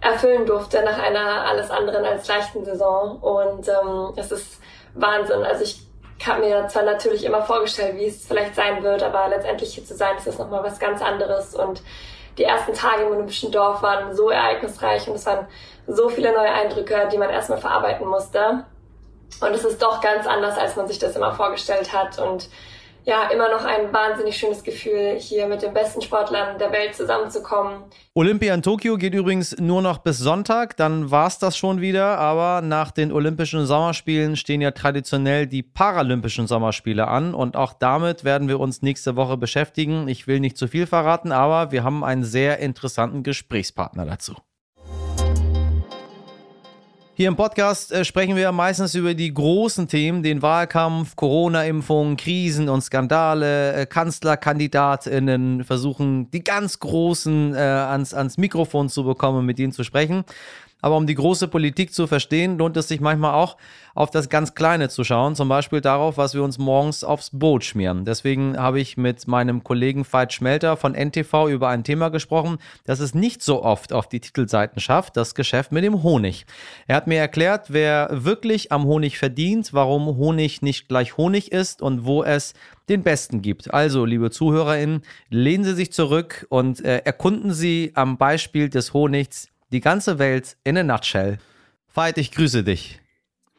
erfüllen 0.00 0.46
durfte 0.46 0.84
nach 0.84 0.98
einer 0.98 1.46
alles 1.48 1.70
anderen 1.70 2.04
als 2.04 2.28
leichten 2.28 2.64
Saison. 2.64 3.18
Und 3.18 3.68
ähm, 3.68 4.12
es 4.16 4.30
ist 4.30 4.60
Wahnsinn. 4.94 5.42
Also 5.42 5.64
ich 5.64 5.85
habe 6.24 6.40
mir 6.40 6.68
zwar 6.68 6.84
natürlich 6.84 7.24
immer 7.24 7.42
vorgestellt, 7.42 7.96
wie 7.96 8.06
es 8.06 8.26
vielleicht 8.26 8.54
sein 8.54 8.82
wird, 8.82 9.02
aber 9.02 9.28
letztendlich 9.28 9.74
hier 9.74 9.84
zu 9.84 9.94
sein, 9.94 10.16
ist 10.16 10.26
das 10.26 10.38
nochmal 10.38 10.62
was 10.62 10.78
ganz 10.78 11.02
anderes. 11.02 11.54
Und 11.54 11.82
die 12.38 12.44
ersten 12.44 12.74
Tage 12.74 13.02
im 13.02 13.12
Olympischen 13.12 13.50
Dorf 13.50 13.82
waren 13.82 14.14
so 14.14 14.30
ereignisreich 14.30 15.08
und 15.08 15.16
es 15.16 15.26
waren 15.26 15.46
so 15.86 16.08
viele 16.08 16.32
neue 16.32 16.50
Eindrücke, 16.50 17.08
die 17.10 17.18
man 17.18 17.30
erstmal 17.30 17.58
verarbeiten 17.58 18.06
musste. 18.06 18.64
Und 19.40 19.50
es 19.50 19.64
ist 19.64 19.82
doch 19.82 20.00
ganz 20.00 20.26
anders, 20.26 20.56
als 20.56 20.76
man 20.76 20.86
sich 20.86 20.98
das 20.98 21.16
immer 21.16 21.32
vorgestellt 21.32 21.92
hat. 21.92 22.18
Und 22.18 22.48
ja, 23.06 23.28
immer 23.32 23.48
noch 23.48 23.64
ein 23.64 23.92
wahnsinnig 23.92 24.36
schönes 24.36 24.64
Gefühl, 24.64 25.14
hier 25.16 25.46
mit 25.46 25.62
den 25.62 25.72
besten 25.72 26.02
Sportlern 26.02 26.58
der 26.58 26.72
Welt 26.72 26.96
zusammenzukommen. 26.96 27.84
Olympia 28.14 28.52
in 28.52 28.62
Tokio 28.62 28.98
geht 28.98 29.14
übrigens 29.14 29.56
nur 29.58 29.80
noch 29.80 29.98
bis 29.98 30.18
Sonntag, 30.18 30.76
dann 30.76 31.08
war 31.08 31.28
es 31.28 31.38
das 31.38 31.56
schon 31.56 31.80
wieder. 31.80 32.18
Aber 32.18 32.62
nach 32.62 32.90
den 32.90 33.12
Olympischen 33.12 33.64
Sommerspielen 33.64 34.34
stehen 34.34 34.60
ja 34.60 34.72
traditionell 34.72 35.46
die 35.46 35.62
Paralympischen 35.62 36.48
Sommerspiele 36.48 37.06
an 37.06 37.32
und 37.32 37.56
auch 37.56 37.74
damit 37.74 38.24
werden 38.24 38.48
wir 38.48 38.58
uns 38.58 38.82
nächste 38.82 39.14
Woche 39.14 39.36
beschäftigen. 39.36 40.08
Ich 40.08 40.26
will 40.26 40.40
nicht 40.40 40.58
zu 40.58 40.66
viel 40.66 40.88
verraten, 40.88 41.30
aber 41.30 41.70
wir 41.70 41.84
haben 41.84 42.02
einen 42.02 42.24
sehr 42.24 42.58
interessanten 42.58 43.22
Gesprächspartner 43.22 44.04
dazu. 44.04 44.34
Hier 47.18 47.28
im 47.28 47.36
Podcast 47.36 47.92
äh, 47.92 48.04
sprechen 48.04 48.36
wir 48.36 48.52
meistens 48.52 48.94
über 48.94 49.14
die 49.14 49.32
großen 49.32 49.88
Themen, 49.88 50.22
den 50.22 50.42
Wahlkampf, 50.42 51.16
Corona-Impfung, 51.16 52.18
Krisen 52.18 52.68
und 52.68 52.82
Skandale, 52.82 53.72
äh, 53.72 53.86
KanzlerkandidatInnen 53.86 55.64
versuchen, 55.64 56.30
die 56.30 56.44
ganz 56.44 56.78
Großen 56.78 57.54
äh, 57.54 57.58
ans, 57.58 58.12
ans 58.12 58.36
Mikrofon 58.36 58.90
zu 58.90 59.04
bekommen, 59.04 59.46
mit 59.46 59.58
ihnen 59.58 59.72
zu 59.72 59.82
sprechen. 59.82 60.24
Aber 60.86 60.98
um 60.98 61.08
die 61.08 61.16
große 61.16 61.48
Politik 61.48 61.92
zu 61.92 62.06
verstehen, 62.06 62.58
lohnt 62.58 62.76
es 62.76 62.86
sich 62.86 63.00
manchmal 63.00 63.34
auch, 63.34 63.56
auf 63.96 64.12
das 64.12 64.28
ganz 64.28 64.54
Kleine 64.54 64.88
zu 64.88 65.02
schauen. 65.02 65.34
Zum 65.34 65.48
Beispiel 65.48 65.80
darauf, 65.80 66.16
was 66.16 66.32
wir 66.32 66.44
uns 66.44 66.58
morgens 66.58 67.02
aufs 67.02 67.30
Boot 67.32 67.64
schmieren. 67.64 68.04
Deswegen 68.04 68.56
habe 68.56 68.78
ich 68.78 68.96
mit 68.96 69.26
meinem 69.26 69.64
Kollegen 69.64 70.06
Veit 70.08 70.32
Schmelter 70.32 70.76
von 70.76 70.94
NTV 70.94 71.48
über 71.48 71.70
ein 71.70 71.82
Thema 71.82 72.10
gesprochen, 72.10 72.58
das 72.84 73.00
es 73.00 73.16
nicht 73.16 73.42
so 73.42 73.64
oft 73.64 73.92
auf 73.92 74.08
die 74.08 74.20
Titelseiten 74.20 74.80
schafft, 74.80 75.16
das 75.16 75.34
Geschäft 75.34 75.72
mit 75.72 75.82
dem 75.82 76.04
Honig. 76.04 76.46
Er 76.86 76.94
hat 76.94 77.08
mir 77.08 77.18
erklärt, 77.18 77.72
wer 77.72 78.08
wirklich 78.12 78.70
am 78.70 78.84
Honig 78.84 79.18
verdient, 79.18 79.74
warum 79.74 80.06
Honig 80.16 80.62
nicht 80.62 80.86
gleich 80.86 81.16
Honig 81.16 81.50
ist 81.50 81.82
und 81.82 82.06
wo 82.06 82.22
es 82.22 82.54
den 82.88 83.02
Besten 83.02 83.42
gibt. 83.42 83.74
Also, 83.74 84.04
liebe 84.04 84.30
ZuhörerInnen, 84.30 85.02
lehnen 85.30 85.64
Sie 85.64 85.74
sich 85.74 85.92
zurück 85.92 86.46
und 86.48 86.84
äh, 86.84 86.98
erkunden 86.98 87.52
Sie 87.52 87.90
am 87.96 88.18
Beispiel 88.18 88.68
des 88.68 88.94
Honigs 88.94 89.48
die 89.72 89.80
ganze 89.80 90.18
Welt 90.18 90.56
in 90.64 90.78
a 90.78 90.82
nutshell. 90.82 91.38
Veit, 91.92 92.18
ich 92.18 92.30
grüße 92.32 92.62
dich. 92.62 93.00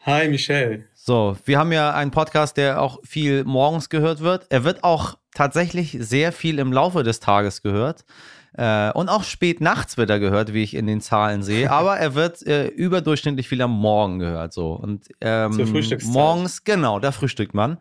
Hi, 0.05 0.29
Michelle. 0.29 0.85
So, 0.95 1.37
wir 1.45 1.59
haben 1.59 1.71
ja 1.71 1.93
einen 1.93 2.11
Podcast, 2.11 2.57
der 2.57 2.81
auch 2.81 2.99
viel 3.03 3.43
morgens 3.43 3.89
gehört 3.89 4.21
wird. 4.21 4.45
Er 4.49 4.63
wird 4.63 4.83
auch 4.83 5.17
tatsächlich 5.33 5.97
sehr 5.99 6.31
viel 6.31 6.59
im 6.59 6.71
Laufe 6.71 7.03
des 7.03 7.19
Tages 7.19 7.61
gehört. 7.61 8.05
Äh, 8.53 8.91
und 8.93 9.09
auch 9.09 9.23
spät 9.23 9.61
nachts 9.61 9.97
wird 9.97 10.09
er 10.09 10.19
gehört, 10.19 10.53
wie 10.53 10.63
ich 10.63 10.75
in 10.75 10.87
den 10.87 11.01
Zahlen 11.01 11.43
sehe. 11.43 11.69
Aber 11.71 11.97
er 11.97 12.15
wird 12.15 12.45
äh, 12.47 12.67
überdurchschnittlich 12.67 13.47
viel 13.47 13.61
am 13.61 13.71
Morgen 13.71 14.19
gehört. 14.19 14.53
So. 14.53 14.73
Und 14.73 15.07
ähm, 15.21 15.51
Zur 15.51 15.67
Frühstückszeit. 15.67 16.13
morgens, 16.13 16.63
genau, 16.63 16.99
da 16.99 17.11
frühstückt 17.11 17.53
man. 17.53 17.77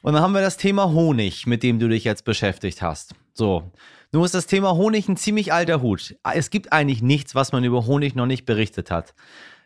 Und 0.00 0.14
dann 0.14 0.22
haben 0.22 0.32
wir 0.32 0.40
das 0.40 0.56
Thema 0.56 0.90
Honig, 0.90 1.46
mit 1.46 1.62
dem 1.62 1.78
du 1.78 1.88
dich 1.88 2.04
jetzt 2.04 2.24
beschäftigt 2.24 2.82
hast. 2.82 3.14
So. 3.34 3.70
Nun 4.12 4.24
ist 4.24 4.34
das 4.34 4.46
Thema 4.46 4.74
Honig 4.76 5.08
ein 5.08 5.16
ziemlich 5.16 5.54
alter 5.54 5.80
Hut. 5.80 6.16
Es 6.34 6.50
gibt 6.50 6.70
eigentlich 6.70 7.00
nichts, 7.00 7.34
was 7.34 7.52
man 7.52 7.64
über 7.64 7.86
Honig 7.86 8.14
noch 8.14 8.26
nicht 8.26 8.44
berichtet 8.44 8.90
hat. 8.90 9.14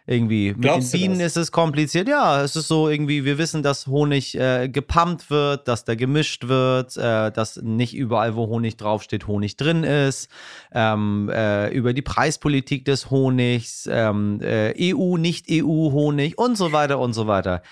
Irgendwie. 0.09 0.53
Mit 0.53 0.63
Glaubst 0.63 0.93
den 0.95 1.01
du 1.01 1.07
Bienen 1.09 1.21
ist 1.21 1.37
es 1.37 1.51
kompliziert. 1.51 2.07
Ja, 2.07 2.41
es 2.45 2.55
ist 2.55 2.69
so 2.69 2.89
irgendwie, 2.89 3.25
wir 3.25 3.39
wissen, 3.39 3.65
dass 3.65 3.89
Honig 3.89 4.39
äh, 4.39 4.69
gepumpt 4.69 5.31
wird, 5.31 5.67
dass 5.67 5.85
der 5.85 5.97
gemischt 5.97 6.47
wird, 6.47 6.97
äh, 6.97 7.33
dass 7.33 7.57
nicht 7.57 7.97
überall, 7.97 8.37
wo 8.37 8.47
Honig 8.47 8.77
draufsteht, 8.77 9.27
Honig 9.27 9.57
drin 9.57 9.83
ist. 9.83 10.31
Ähm, 10.73 11.29
äh, 11.35 11.71
über 11.71 11.93
die 11.93 12.03
Preispolitik 12.03 12.85
des 12.85 13.11
Honigs, 13.11 13.89
ähm, 13.91 14.41
äh, 14.43 14.95
EU, 14.95 15.17
nicht 15.17 15.47
EU-Honig 15.51 16.39
und 16.39 16.57
so 16.57 16.71
weiter 16.71 17.01
und 17.01 17.13
so 17.13 17.27
weiter. 17.27 17.63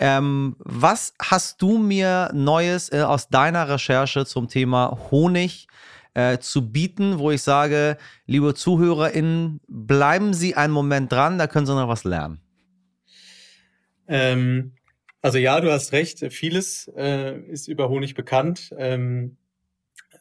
Ähm, 0.00 0.56
was 0.58 1.12
hast 1.20 1.60
du 1.60 1.76
mir 1.76 2.30
Neues 2.32 2.90
äh, 2.90 3.02
aus 3.02 3.28
deiner 3.28 3.68
Recherche 3.68 4.24
zum 4.24 4.48
Thema 4.48 4.98
Honig 5.10 5.66
äh, 5.68 5.93
zu 6.40 6.70
bieten, 6.70 7.18
wo 7.18 7.32
ich 7.32 7.42
sage, 7.42 7.96
liebe 8.26 8.54
ZuhörerInnen, 8.54 9.60
bleiben 9.66 10.32
Sie 10.32 10.54
einen 10.54 10.72
Moment 10.72 11.10
dran, 11.10 11.38
da 11.38 11.46
können 11.46 11.66
Sie 11.66 11.74
noch 11.74 11.88
was 11.88 12.04
lernen. 12.04 12.40
Ähm, 14.06 14.72
also 15.22 15.38
ja, 15.38 15.60
du 15.60 15.72
hast 15.72 15.92
recht, 15.92 16.20
vieles 16.32 16.86
äh, 16.96 17.38
ist 17.48 17.66
über 17.66 17.88
Honig 17.88 18.14
bekannt. 18.14 18.74
Ähm, 18.76 19.36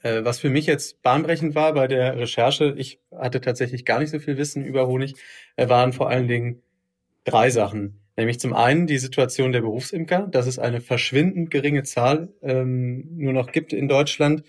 äh, 0.01 0.23
was 0.23 0.39
für 0.39 0.49
mich 0.49 0.65
jetzt 0.65 1.01
bahnbrechend 1.01 1.55
war 1.55 1.73
bei 1.73 1.87
der 1.87 2.17
Recherche, 2.17 2.73
ich 2.77 2.99
hatte 3.11 3.41
tatsächlich 3.41 3.85
gar 3.85 3.99
nicht 3.99 4.11
so 4.11 4.19
viel 4.19 4.37
Wissen 4.37 4.63
über 4.63 4.87
Honig, 4.87 5.15
äh, 5.55 5.69
waren 5.69 5.93
vor 5.93 6.09
allen 6.09 6.27
Dingen 6.27 6.61
drei 7.23 7.49
Sachen. 7.49 7.99
Nämlich 8.15 8.39
zum 8.39 8.53
einen 8.53 8.85
die 8.85 8.97
Situation 8.97 9.51
der 9.51 9.61
Berufsimker, 9.61 10.27
dass 10.27 10.45
es 10.45 10.59
eine 10.59 10.81
verschwindend 10.81 11.49
geringe 11.49 11.83
Zahl 11.83 12.29
ähm, 12.41 13.07
nur 13.17 13.33
noch 13.33 13.51
gibt 13.51 13.73
in 13.73 13.87
Deutschland 13.87 14.43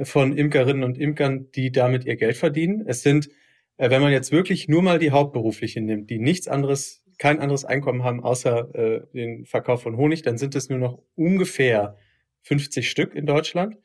von 0.00 0.36
Imkerinnen 0.36 0.82
und 0.84 0.98
Imkern, 0.98 1.50
die 1.54 1.70
damit 1.72 2.04
ihr 2.04 2.16
Geld 2.16 2.36
verdienen. 2.36 2.84
Es 2.86 3.02
sind, 3.02 3.28
äh, 3.76 3.90
wenn 3.90 4.02
man 4.02 4.12
jetzt 4.12 4.32
wirklich 4.32 4.68
nur 4.68 4.82
mal 4.82 4.98
die 4.98 5.10
Hauptberuflichen 5.12 5.84
nimmt, 5.84 6.10
die 6.10 6.18
nichts 6.18 6.48
anderes, 6.48 7.02
kein 7.18 7.38
anderes 7.40 7.64
Einkommen 7.64 8.02
haben 8.02 8.22
außer 8.22 8.74
äh, 8.74 9.00
den 9.14 9.44
Verkauf 9.44 9.82
von 9.82 9.96
Honig, 9.96 10.22
dann 10.22 10.36
sind 10.38 10.54
es 10.56 10.68
nur 10.68 10.78
noch 10.78 10.98
ungefähr 11.14 11.96
50 12.42 12.90
Stück 12.90 13.14
in 13.14 13.26
Deutschland. 13.26 13.76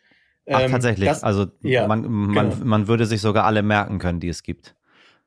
Ach, 0.50 0.62
Ähm, 0.62 0.72
tatsächlich. 0.72 1.08
das- 1.08 1.24
also 1.24 1.46
ja, 1.62 1.88
man, 1.88 2.02
man, 2.10 2.50
genau. 2.50 2.66
man 2.66 2.88
würde 2.88 3.06
sich 3.06 3.22
sogar 3.22 3.46
alle 3.46 3.62
merken 3.62 4.00
können, 4.00 4.20
die 4.20 4.30
es 4.30 4.42
gibt. 4.42 4.76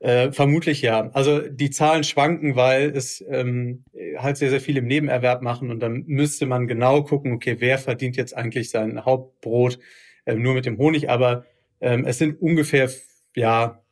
Äh, 0.00 0.32
vermutlich 0.32 0.82
ja. 0.82 1.10
Also 1.12 1.38
die 1.48 1.70
Zahlen 1.70 2.02
schwanken, 2.02 2.56
weil 2.56 2.90
es 2.90 3.24
ähm, 3.28 3.84
halt 4.18 4.36
sehr, 4.36 4.50
sehr 4.50 4.60
viel 4.60 4.76
im 4.76 4.86
Nebenerwerb 4.88 5.42
machen 5.42 5.70
und 5.70 5.78
dann 5.78 6.02
müsste 6.08 6.44
man 6.46 6.66
genau 6.66 7.04
gucken, 7.04 7.32
okay, 7.32 7.56
wer 7.60 7.78
verdient 7.78 8.16
jetzt 8.16 8.36
eigentlich 8.36 8.70
sein 8.70 9.04
Hauptbrot 9.04 9.78
nur 10.26 10.54
mit 10.54 10.66
dem 10.66 10.78
Honig, 10.78 11.10
aber 11.10 11.44
ähm, 11.80 12.04
es 12.04 12.18
sind 12.18 12.40
ungefähr, 12.40 12.90
ja, 13.34 13.82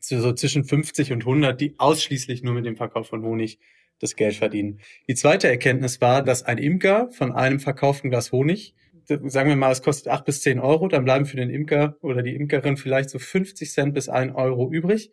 so, 0.00 0.32
zwischen 0.32 0.64
50 0.64 1.12
und 1.12 1.22
100, 1.22 1.60
die 1.60 1.74
ausschließlich 1.78 2.42
nur 2.42 2.54
mit 2.54 2.66
dem 2.66 2.76
Verkauf 2.76 3.08
von 3.08 3.22
Honig 3.22 3.58
das 4.00 4.16
Geld 4.16 4.34
verdienen. 4.34 4.80
Die 5.08 5.14
zweite 5.14 5.48
Erkenntnis 5.48 6.00
war, 6.00 6.22
dass 6.22 6.42
ein 6.42 6.58
Imker 6.58 7.10
von 7.10 7.32
einem 7.32 7.60
verkauften 7.60 8.10
Glas 8.10 8.32
Honig, 8.32 8.74
sagen 9.06 9.48
wir 9.48 9.56
mal, 9.56 9.72
es 9.72 9.82
kostet 9.82 10.08
acht 10.08 10.24
bis 10.24 10.40
zehn 10.40 10.58
Euro, 10.58 10.88
dann 10.88 11.04
bleiben 11.04 11.26
für 11.26 11.36
den 11.36 11.50
Imker 11.50 11.96
oder 12.00 12.22
die 12.22 12.34
Imkerin 12.34 12.76
vielleicht 12.76 13.10
so 13.10 13.18
50 13.18 13.70
Cent 13.70 13.94
bis 13.94 14.08
ein 14.08 14.34
Euro 14.34 14.70
übrig. 14.70 15.12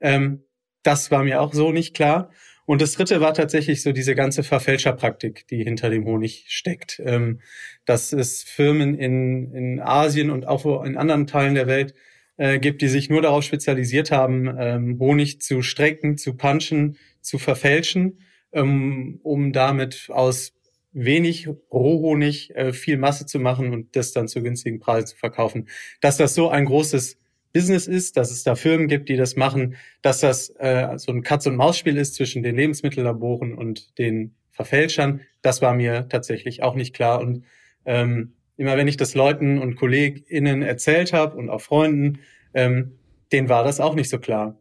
Ähm, 0.00 0.44
das 0.82 1.10
war 1.10 1.22
mir 1.24 1.40
auch 1.40 1.52
so 1.52 1.72
nicht 1.72 1.94
klar. 1.94 2.30
Und 2.66 2.82
das 2.82 2.92
dritte 2.92 3.20
war 3.20 3.32
tatsächlich 3.32 3.82
so 3.82 3.92
diese 3.92 4.14
ganze 4.14 4.42
Verfälscherpraktik, 4.42 5.46
die 5.48 5.62
hinter 5.62 5.88
dem 5.88 6.04
Honig 6.04 6.44
steckt. 6.48 7.00
Ähm, 7.04 7.40
dass 7.84 8.12
es 8.12 8.42
Firmen 8.42 8.98
in, 8.98 9.52
in 9.52 9.80
Asien 9.80 10.30
und 10.30 10.46
auch 10.46 10.84
in 10.84 10.96
anderen 10.96 11.26
Teilen 11.26 11.54
der 11.54 11.68
Welt 11.68 11.94
äh, 12.36 12.58
gibt, 12.58 12.82
die 12.82 12.88
sich 12.88 13.08
nur 13.08 13.22
darauf 13.22 13.44
spezialisiert 13.44 14.10
haben, 14.10 14.54
ähm, 14.58 14.98
Honig 14.98 15.40
zu 15.40 15.62
strecken, 15.62 16.18
zu 16.18 16.34
punchen, 16.34 16.98
zu 17.20 17.38
verfälschen, 17.38 18.20
ähm, 18.52 19.20
um 19.22 19.52
damit 19.52 20.08
aus 20.10 20.52
wenig 20.92 21.48
Rohhonig 21.72 22.54
äh, 22.56 22.72
viel 22.72 22.96
Masse 22.96 23.26
zu 23.26 23.38
machen 23.38 23.72
und 23.72 23.94
das 23.96 24.12
dann 24.12 24.28
zu 24.28 24.42
günstigen 24.42 24.80
Preisen 24.80 25.08
zu 25.08 25.16
verkaufen. 25.16 25.68
Dass 26.00 26.16
das 26.16 26.34
so 26.34 26.48
ein 26.48 26.64
großes 26.64 27.18
Business 27.56 27.86
ist, 27.86 28.18
dass 28.18 28.30
es 28.30 28.42
da 28.42 28.54
Firmen 28.54 28.86
gibt, 28.86 29.08
die 29.08 29.16
das 29.16 29.34
machen, 29.34 29.76
dass 30.02 30.20
das 30.20 30.50
äh, 30.58 30.98
so 30.98 31.10
ein 31.10 31.22
Katz-und-Maus-Spiel 31.22 31.96
ist 31.96 32.14
zwischen 32.14 32.42
den 32.42 32.54
Lebensmittellaboren 32.54 33.54
und 33.54 33.98
den 33.98 34.34
Verfälschern, 34.50 35.22
das 35.40 35.62
war 35.62 35.72
mir 35.72 36.06
tatsächlich 36.10 36.62
auch 36.62 36.74
nicht 36.74 36.94
klar. 36.94 37.18
Und 37.18 37.44
ähm, 37.86 38.34
immer 38.58 38.76
wenn 38.76 38.88
ich 38.88 38.98
das 38.98 39.14
Leuten 39.14 39.58
und 39.58 39.76
KollegInnen 39.76 40.60
erzählt 40.60 41.14
habe 41.14 41.34
und 41.34 41.48
auch 41.48 41.62
Freunden, 41.62 42.18
ähm, 42.52 42.98
denen 43.32 43.48
war 43.48 43.64
das 43.64 43.80
auch 43.80 43.94
nicht 43.94 44.10
so 44.10 44.18
klar, 44.18 44.60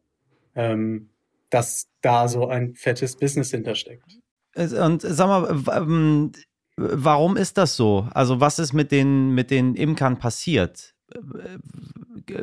ähm, 0.56 1.10
dass 1.50 1.90
da 2.00 2.30
so 2.30 2.48
ein 2.48 2.76
fettes 2.76 3.18
Business 3.18 3.52
hintersteckt. 3.52 4.20
Und 4.56 5.02
sag 5.02 5.28
mal, 5.28 5.64
ähm, 5.76 6.32
warum 6.78 7.36
ist 7.36 7.58
das 7.58 7.76
so? 7.76 8.08
Also 8.14 8.40
was 8.40 8.58
ist 8.58 8.72
mit 8.72 8.94
den, 8.94 9.32
mit 9.32 9.52
den 9.52 9.76
Imkern 9.76 10.18
passiert? 10.18 10.95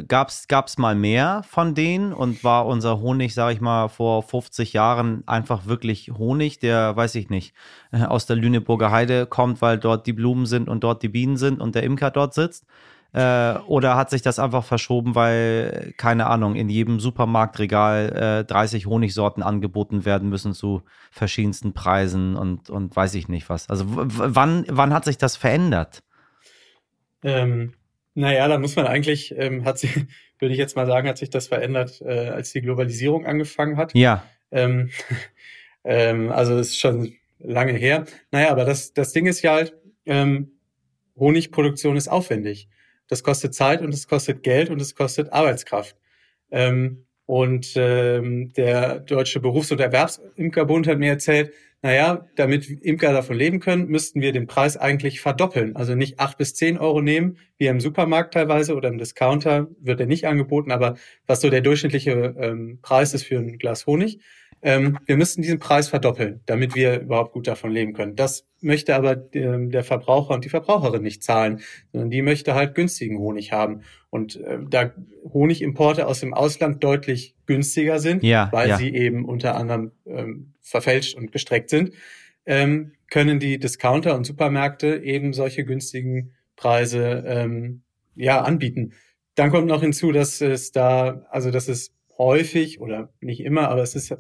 Gab 0.07 0.29
es 0.29 0.79
mal 0.79 0.95
mehr 0.95 1.43
von 1.49 1.75
denen 1.75 2.13
und 2.13 2.45
war 2.45 2.67
unser 2.67 3.01
Honig, 3.01 3.35
sage 3.35 3.55
ich 3.55 3.61
mal, 3.61 3.89
vor 3.89 4.23
50 4.23 4.73
Jahren 4.73 5.25
einfach 5.27 5.67
wirklich 5.67 6.13
Honig, 6.17 6.61
der, 6.61 6.95
weiß 6.95 7.17
ich 7.17 7.31
nicht, 7.31 7.55
aus 7.91 8.27
der 8.27 8.37
Lüneburger 8.37 8.91
Heide 8.91 9.27
kommt, 9.27 9.61
weil 9.61 9.79
dort 9.79 10.07
die 10.07 10.13
Blumen 10.13 10.47
sind 10.47 10.69
und 10.69 10.85
dort 10.85 11.03
die 11.03 11.09
Bienen 11.09 11.37
sind 11.37 11.61
und 11.61 11.75
der 11.75 11.83
Imker 11.83 12.11
dort 12.11 12.35
sitzt? 12.35 12.67
Äh, 13.13 13.59
oder 13.67 13.97
hat 13.97 14.09
sich 14.09 14.23
das 14.23 14.39
einfach 14.39 14.65
verschoben, 14.65 15.15
weil, 15.15 15.93
keine 15.99 16.29
Ahnung, 16.29 16.55
in 16.55 16.71
jedem 16.71 16.99
Supermarktregal 16.99 18.41
äh, 18.41 18.45
30 18.45 18.87
Honigsorten 18.87 19.43
angeboten 19.43 20.07
werden 20.07 20.31
müssen 20.31 20.55
zu 20.55 20.83
verschiedensten 21.11 21.75
Preisen 21.75 22.37
und, 22.37 22.71
und 22.71 22.97
weiß 22.97 23.15
ich 23.15 23.29
nicht 23.29 23.51
was. 23.51 23.69
Also 23.69 23.85
wann, 23.89 24.65
wann 24.69 24.95
hat 24.95 25.05
sich 25.05 25.19
das 25.19 25.37
verändert? 25.37 26.03
Ähm, 27.23 27.75
naja, 28.15 28.49
da 28.49 28.59
muss 28.59 28.77
man 28.77 28.87
eigentlich, 28.87 29.35
ähm, 29.37 29.65
hat 29.65 29.79
sie, 29.79 29.89
würde 30.39 30.53
ich 30.53 30.59
jetzt 30.59 30.77
mal 30.77 30.87
sagen, 30.87 31.09
hat 31.09 31.19
sich 31.19 31.31
das 31.31 31.49
verändert, 31.49 32.01
äh, 32.03 32.29
als 32.29 32.53
die 32.53 32.63
Globalisierung 32.63 33.27
angefangen 33.27 33.77
hat. 33.77 33.95
Ja. 33.95 34.27
Ähm, 34.51 34.91
ähm, 35.85 36.31
also 36.31 36.59
ist 36.59 36.79
schon 36.79 37.15
lange 37.39 37.73
her. 37.73 38.05
Naja, 38.31 38.51
aber 38.51 38.65
das, 38.65 38.93
das 38.93 39.13
Ding 39.13 39.27
ist 39.27 39.43
ja 39.43 39.53
halt, 39.53 39.75
ähm, 40.07 40.53
Honigproduktion 41.17 41.97
ist 41.97 42.09
aufwendig. 42.09 42.69
Das 43.09 43.23
kostet 43.23 43.55
Zeit 43.55 43.83
und 43.83 43.93
es 43.93 44.09
kostet 44.09 44.43
Geld 44.43 44.71
und 44.71 44.81
es 44.81 44.95
kostet 44.95 45.33
Arbeitskraft. 45.33 45.97
Ähm, 46.51 47.05
und 47.27 47.73
ähm, 47.77 48.53
der 48.55 49.01
Deutsche 49.01 49.41
Berufs- 49.41 49.73
und 49.73 49.81
Erwerbsimkerbund 49.81 50.87
hat 50.87 50.99
mir 50.99 51.11
erzählt, 51.11 51.53
naja, 51.85 52.29
damit 52.37 52.71
Imker 52.71 53.13
davon 53.13 53.37
leben 53.37 53.59
können, 53.59 53.89
müssten 53.89 54.21
wir 54.21 54.33
den 54.33 54.47
Preis 54.47 54.77
eigentlich 54.77 55.21
verdoppeln. 55.21 55.75
Also 55.75 55.97
nicht 55.97 56.21
acht 56.21 56.39
bis 56.39 56.55
zehn 56.55 56.79
Euro 56.79 57.03
nehmen, 57.03 57.39
wie 57.59 57.67
im 57.67 57.81
Supermarkt 57.81 58.35
teilweise 58.35 58.77
oder 58.77 58.89
im 58.89 58.99
Discounter 58.99 59.67
wird 59.81 59.99
er 59.99 60.07
nicht 60.07 60.27
angeboten, 60.27 60.71
aber 60.71 60.97
was 61.27 61.41
so 61.41 61.51
der 61.51 61.61
durchschnittliche 61.61 62.37
ähm, 62.39 62.79
Preis 62.83 63.15
ist 63.15 63.25
für 63.25 63.39
ein 63.39 63.59
Glas 63.59 63.87
Honig, 63.87 64.21
ähm, 64.63 64.99
wir 65.07 65.17
müssten 65.17 65.43
diesen 65.43 65.59
Preis 65.59 65.89
verdoppeln, 65.89 66.41
damit 66.47 66.75
wir 66.77 67.01
überhaupt 67.01 67.33
gut 67.33 67.49
davon 67.49 67.73
leben 67.73 67.95
können. 67.95 68.15
Das 68.15 68.47
möchte 68.61 68.95
aber 68.95 69.29
ähm, 69.35 69.71
der 69.71 69.83
Verbraucher 69.83 70.35
und 70.35 70.45
die 70.45 70.49
Verbraucherin 70.49 71.03
nicht 71.03 71.25
zahlen, 71.25 71.61
sondern 71.91 72.11
die 72.11 72.23
möchte 72.23 72.55
halt 72.55 72.77
günstigen 72.77 73.19
Honig 73.19 73.51
haben. 73.51 73.83
Und 74.11 74.37
äh, 74.37 74.59
da 74.69 74.93
Honigimporte 75.25 76.07
aus 76.07 76.21
dem 76.21 76.33
Ausland 76.33 76.83
deutlich 76.85 77.35
günstiger 77.47 77.99
sind, 77.99 78.23
ja, 78.23 78.49
weil 78.53 78.69
ja. 78.69 78.77
sie 78.77 78.95
eben 78.95 79.25
unter 79.25 79.57
anderem 79.57 79.91
ähm, 80.07 80.53
verfälscht 80.61 81.17
und 81.17 81.33
gestreckt 81.33 81.69
sind, 81.69 81.93
ähm, 82.47 82.93
können 83.11 83.41
die 83.41 83.59
Discounter 83.59 84.15
und 84.17 84.25
Supermärkte 84.25 85.03
eben 85.03 85.33
solche 85.33 85.65
günstigen 85.65 86.33
Preise 86.55 87.25
ähm, 87.27 87.83
ja 88.15 88.43
anbieten. 88.43 88.93
Dann 89.35 89.51
kommt 89.51 89.67
noch 89.67 89.81
hinzu, 89.83 90.13
dass 90.13 90.41
es 90.41 90.71
da, 90.71 91.27
also 91.31 91.51
dass 91.51 91.67
es 91.69 91.93
häufig 92.19 92.81
oder 92.81 93.13
nicht 93.21 93.41
immer, 93.41 93.69
aber 93.69 93.83
es 93.83 93.95
ist, 93.95 94.15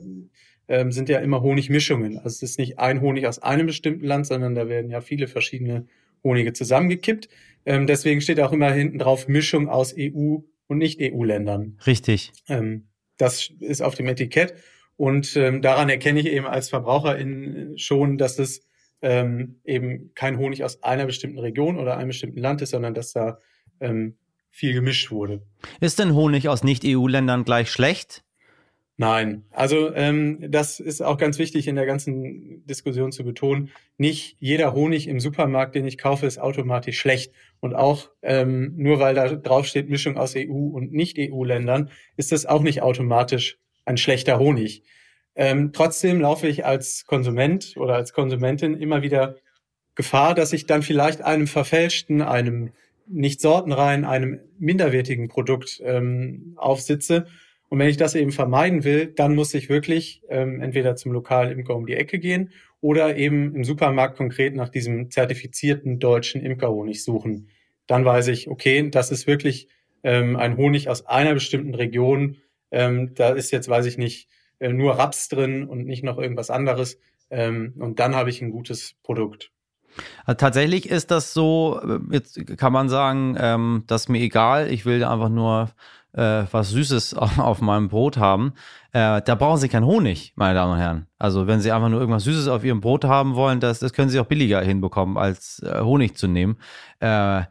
ähm, 0.69 0.93
sind 0.93 1.09
ja 1.09 1.19
immer 1.21 1.43
Honigmischungen. 1.43 2.19
Also 2.19 2.29
es 2.29 2.43
ist 2.43 2.59
nicht 2.59 2.79
ein 2.79 3.01
Honig 3.01 3.27
aus 3.27 3.41
einem 3.41 3.67
bestimmten 3.67 4.07
Land, 4.07 4.27
sondern 4.27 4.55
da 4.55 4.69
werden 4.69 4.91
ja 4.91 5.01
viele 5.01 5.29
verschiedene 5.29 5.87
Honige 6.25 6.53
zusammengekippt. 6.53 7.29
Ähm, 7.65 7.87
deswegen 7.87 8.21
steht 8.21 8.41
auch 8.41 8.53
immer 8.53 8.73
hinten 8.73 8.99
drauf 8.99 9.29
Mischung 9.29 9.69
aus 9.69 9.95
EU 9.99 10.39
und 10.67 10.79
Nicht-EU-Ländern. 10.79 11.79
Richtig. 11.87 12.33
Ähm, 12.49 12.89
das 13.19 13.51
ist 13.61 13.83
auf 13.83 13.95
dem 13.95 14.09
Etikett. 14.09 14.55
Und 14.97 15.37
ähm, 15.37 15.63
daran 15.63 15.89
erkenne 15.89 16.21
ich 16.21 16.27
eben 16.27 16.47
als 16.47 16.69
Verbraucherin 16.69 17.75
schon, 17.77 18.19
dass 18.19 18.39
es 18.39 18.63
ähm, 19.01 19.61
eben 19.65 20.13
kein 20.15 20.39
Honig 20.39 20.65
aus 20.65 20.83
einer 20.83 21.07
bestimmten 21.07 21.39
Region 21.39 21.79
oder 21.79 21.97
einem 21.97 22.09
bestimmten 22.09 22.39
Land 22.39 22.63
ist, 22.63 22.71
sondern 22.71 22.95
dass 22.95 23.13
da 23.13 23.39
ähm, 23.81 24.17
viel 24.53 24.75
gemischt 24.75 25.11
wurde. 25.11 25.43
Ist 25.81 25.99
denn 25.99 26.15
Honig 26.15 26.49
aus 26.49 26.63
Nicht-EU-Ländern 26.63 27.45
gleich 27.45 27.71
schlecht? 27.71 28.23
Nein, 28.99 29.47
also 29.51 29.93
ähm, 29.95 30.39
das 30.49 30.79
ist 30.79 31.01
auch 31.01 31.17
ganz 31.17 31.39
wichtig 31.39 31.67
in 31.67 31.75
der 31.75 31.87
ganzen 31.87 32.65
Diskussion 32.67 33.11
zu 33.11 33.25
betonen. 33.25 33.71
Nicht 33.97 34.37
jeder 34.39 34.75
Honig 34.75 35.09
im 35.09 35.19
Supermarkt, 35.19 35.75
den 35.75 35.87
ich 35.87 35.99
kaufe, 35.99 36.27
ist 36.27 36.39
automatisch 36.39 37.01
schlecht. 37.01 37.33
Und 37.59 37.75
auch 37.75 38.11
ähm, 38.21 38.75
nur 38.77 39.01
weil 39.01 39.15
da 39.15 39.35
drauf 39.35 39.67
steht 39.67 39.89
Mischung 39.89 40.19
aus 40.19 40.35
EU 40.37 40.53
und 40.53 40.93
Nicht-EU-Ländern, 40.93 41.91
ist 42.17 42.31
das 42.31 42.45
auch 42.47 42.63
nicht 42.63 42.83
automatisch 42.83 43.59
ein 43.87 43.97
schlechter 43.97 44.39
Honig. 44.39 44.85
Ähm, 45.35 45.73
trotzdem 45.73 46.21
laufe 46.21 46.47
ich 46.47 46.67
als 46.67 47.07
Konsument 47.07 47.75
oder 47.77 47.95
als 47.95 48.13
Konsumentin 48.13 48.77
immer 48.77 49.03
wieder 49.03 49.37
Gefahr, 49.95 50.35
dass 50.35 50.53
ich 50.53 50.67
dann 50.67 50.83
vielleicht 50.83 51.23
einem 51.23 51.47
verfälschten, 51.47 52.23
einem 52.23 52.73
nicht 53.07 53.41
sortenrein, 53.41 54.05
einem 54.05 54.41
minderwertigen 54.59 55.29
Produkt 55.29 55.83
ähm, 55.85 56.55
aufsitze. 56.57 57.27
Und 57.69 57.79
wenn 57.79 57.89
ich 57.89 57.97
das 57.97 58.15
eben 58.15 58.33
vermeiden 58.33 58.85
will, 58.85 59.07
dann 59.07 59.35
muss 59.35 59.55
ich 59.55 59.69
wirklich 59.69 60.23
ähm, 60.29 60.61
entweder 60.61 60.97
zum 60.97 61.13
Lokalimker 61.13 61.75
um 61.75 61.87
die 61.87 61.95
Ecke 61.95 62.19
gehen 62.19 62.51
oder 62.81 63.17
eben 63.17 63.55
im 63.55 63.65
Supermarkt 63.65 64.17
konkret 64.17 64.55
nach 64.55 64.69
diesem 64.69 65.11
zertifizierten 65.11 65.99
deutschen 65.99 66.43
Imkerhonig 66.43 67.03
suchen. 67.05 67.49
Dann 67.87 68.05
weiß 68.05 68.29
ich, 68.29 68.49
okay, 68.49 68.91
das 68.91 69.11
ist 69.11 69.27
wirklich 69.27 69.69
ähm, 70.03 70.37
ein 70.37 70.57
Honig 70.57 70.89
aus 70.89 71.07
einer 71.07 71.35
bestimmten 71.35 71.75
Region. 71.75 72.37
Ähm, 72.71 73.15
da 73.15 73.31
ist 73.31 73.53
jetzt, 73.53 73.69
weiß 73.69 73.87
ich 73.87 73.99
nicht, 73.99 74.29
äh, 74.59 74.73
nur 74.73 74.95
Raps 74.95 75.29
drin 75.29 75.65
und 75.65 75.87
nicht 75.87 76.03
noch 76.03 76.19
irgendwas 76.19 76.51
anderes. 76.51 76.99
Ähm, 77.31 77.75
und 77.79 78.01
dann 78.01 78.15
habe 78.15 78.31
ich 78.31 78.43
ein 78.43 78.51
gutes 78.51 78.97
Produkt. 79.03 79.52
Also 80.25 80.37
tatsächlich 80.37 80.89
ist 80.89 81.11
das 81.11 81.33
so, 81.33 81.81
äh, 81.83 81.99
jetzt 82.15 82.59
kann 82.59 82.73
man 82.73 82.89
sagen, 82.89 83.37
ähm, 83.39 83.85
das 83.87 84.03
ist 84.03 84.09
mir 84.09 84.21
egal, 84.21 84.71
ich 84.71 84.85
will 84.87 85.05
einfach 85.05 85.29
nur 85.29 85.71
äh, 86.13 86.45
was 86.51 86.71
Süßes 86.71 87.15
auf 87.15 87.61
meinem 87.61 87.89
Brot 87.89 88.17
haben. 88.17 88.53
Äh, 88.93 89.23
da 89.23 89.35
brauchen 89.35 89.59
Sie 89.59 89.69
keinen 89.69 89.87
Honig, 89.87 90.33
meine 90.37 90.55
Damen 90.55 90.73
und 90.73 90.79
Herren. 90.79 91.07
Also 91.19 91.47
wenn 91.47 91.61
Sie 91.61 91.73
einfach 91.73 91.89
nur 91.89 92.01
irgendwas 92.01 92.25
Süßes 92.25 92.49
auf 92.49 92.65
Ihrem 92.65 92.81
Brot 92.81 93.05
haben 93.05 93.35
wollen, 93.35 93.61
das, 93.61 93.79
das 93.79 93.93
können 93.93 94.11
Sie 94.11 94.21
auch 94.21 94.27
billiger 94.27 94.61
hinbekommen, 94.61 95.17
als 95.17 95.61
äh, 95.61 95.81
Honig 95.81 96.17
zu 96.17 96.29
nehmen. 96.29 96.57
Äh, 97.01 97.43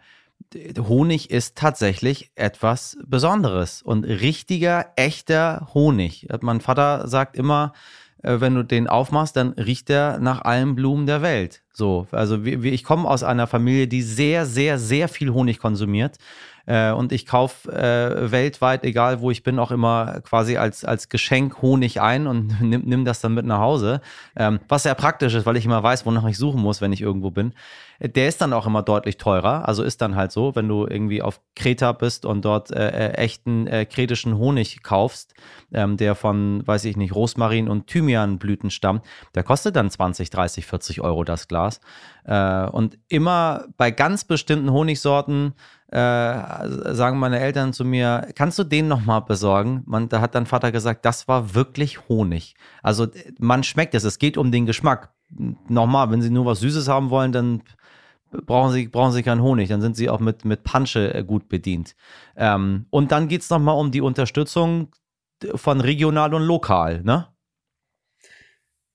Honig 0.78 1.32
ist 1.32 1.58
tatsächlich 1.58 2.32
etwas 2.36 2.98
Besonderes 3.06 3.82
und 3.82 4.04
richtiger, 4.04 4.88
echter 4.98 5.70
Honig. 5.74 6.28
Mein 6.42 6.60
Vater 6.60 7.08
sagt 7.08 7.38
immer, 7.38 7.74
wenn 8.24 8.56
du 8.56 8.64
den 8.64 8.88
aufmachst, 8.88 9.36
dann 9.36 9.54
riecht 9.54 9.90
er 9.90 10.20
nach 10.20 10.42
allen 10.42 10.76
Blumen 10.76 11.06
der 11.06 11.22
Welt. 11.22 11.62
So, 11.74 12.08
also 12.12 12.46
wie, 12.46 12.64
wie 12.64 12.70
ich 12.70 12.84
komme 12.84 13.10
aus 13.10 13.24
einer 13.24 13.48
Familie, 13.48 13.88
die 13.88 14.02
sehr, 14.02 14.46
sehr, 14.46 14.78
sehr 14.78 15.08
viel 15.08 15.32
Honig 15.32 15.60
konsumiert. 15.60 16.18
Äh, 16.66 16.92
und 16.92 17.12
ich 17.12 17.26
kaufe 17.26 17.72
äh, 17.72 18.32
weltweit, 18.32 18.84
egal 18.84 19.22
wo 19.22 19.32
ich 19.32 19.44
bin, 19.44 19.60
auch 19.60 19.72
immer 19.72 20.22
quasi 20.22 20.58
als, 20.58 20.86
als 20.86 21.10
Geschenk 21.10 21.62
Honig 21.62 22.02
ein 22.02 22.28
und 22.28 22.62
nimm, 22.62 22.84
nimm 22.86 23.06
das 23.06 23.22
dann 23.22 23.34
mit 23.34 23.46
nach 23.46 23.60
Hause. 23.60 24.02
Ähm, 24.36 24.60
was 24.68 24.84
sehr 24.84 24.96
praktisch 24.96 25.34
ist, 25.34 25.46
weil 25.46 25.58
ich 25.58 25.66
immer 25.66 25.82
weiß, 25.82 26.06
wonach 26.06 26.28
ich 26.28 26.38
suchen 26.38 26.62
muss, 26.62 26.82
wenn 26.82 26.94
ich 26.94 27.02
irgendwo 27.02 27.32
bin. 27.32 27.54
Der 28.04 28.28
ist 28.28 28.42
dann 28.42 28.52
auch 28.54 28.66
immer 28.66 28.82
deutlich 28.82 29.18
teurer. 29.18 29.68
Also 29.68 29.84
ist 29.84 30.02
dann 30.02 30.16
halt 30.16 30.32
so, 30.32 30.56
wenn 30.56 30.68
du 30.68 30.88
irgendwie 30.88 31.22
auf 31.22 31.40
Kreta 31.56 31.92
bist 31.92 32.26
und 32.26 32.44
dort 32.44 32.72
äh, 32.72 32.90
äh 32.90 33.12
echten 33.14 33.68
äh, 33.68 33.86
kretischen 33.86 34.38
Honig 34.38 34.82
kaufst, 34.82 35.36
ähm, 35.72 35.98
der 35.98 36.16
von, 36.16 36.66
weiß 36.66 36.86
ich 36.86 36.98
nicht, 36.98 37.14
Rosmarin 37.14 37.70
und 37.70 37.86
Thymianblüten 37.86 38.72
stammt, 38.72 39.06
der 39.36 39.44
kostet 39.44 39.76
dann 39.76 39.92
20, 39.92 40.32
30, 40.32 40.66
40 40.66 41.02
Euro 41.02 41.24
das 41.24 41.48
Glas. 41.48 41.80
Äh, 42.24 42.66
und 42.70 42.98
immer 43.08 43.66
bei 43.78 43.92
ganz 43.92 44.24
bestimmten 44.24 44.72
Honigsorten 44.72 45.54
äh, 45.92 46.94
sagen 46.94 47.20
meine 47.20 47.40
Eltern 47.40 47.74
zu 47.74 47.86
mir, 47.86 48.30
kannst 48.36 48.58
du 48.58 48.64
den 48.64 48.88
nochmal 48.88 49.22
besorgen? 49.22 49.84
Man, 49.86 50.10
da 50.10 50.22
hat 50.22 50.36
dann 50.36 50.46
Vater 50.46 50.72
gesagt, 50.72 51.06
das 51.06 51.28
war 51.28 51.54
wirklich 51.54 52.08
Honig. 52.10 52.56
Also 52.82 53.08
man 53.40 53.64
schmeckt 53.64 53.94
es, 53.94 54.04
es 54.04 54.18
geht 54.18 54.38
um 54.38 54.52
den 54.52 54.66
Geschmack. 54.66 55.14
Nochmal, 55.68 56.12
wenn 56.12 56.22
Sie 56.22 56.30
nur 56.30 56.46
was 56.46 56.60
Süßes 56.60 56.88
haben 56.88 57.10
wollen, 57.10 57.32
dann 57.32 57.64
brauchen 58.32 58.72
sie, 58.72 58.88
brauchen 58.88 59.12
sie 59.12 59.24
keinen 59.24 59.42
Honig, 59.42 59.70
dann 59.70 59.82
sind 59.82 59.96
sie 59.96 60.10
auch 60.10 60.20
mit, 60.20 60.46
mit 60.46 60.64
Pansche 60.64 61.14
äh, 61.14 61.24
gut 61.24 61.50
bedient. 61.50 61.96
Ähm, 62.36 62.86
und 62.90 63.12
dann 63.12 63.28
geht 63.28 63.42
es 63.42 63.50
nochmal 63.50 63.76
um 63.76 63.92
die 63.92 64.02
Unterstützung 64.02 64.90
von 65.56 65.82
regional 65.82 66.34
und 66.34 66.44
lokal, 66.44 67.02
ne? 67.04 67.28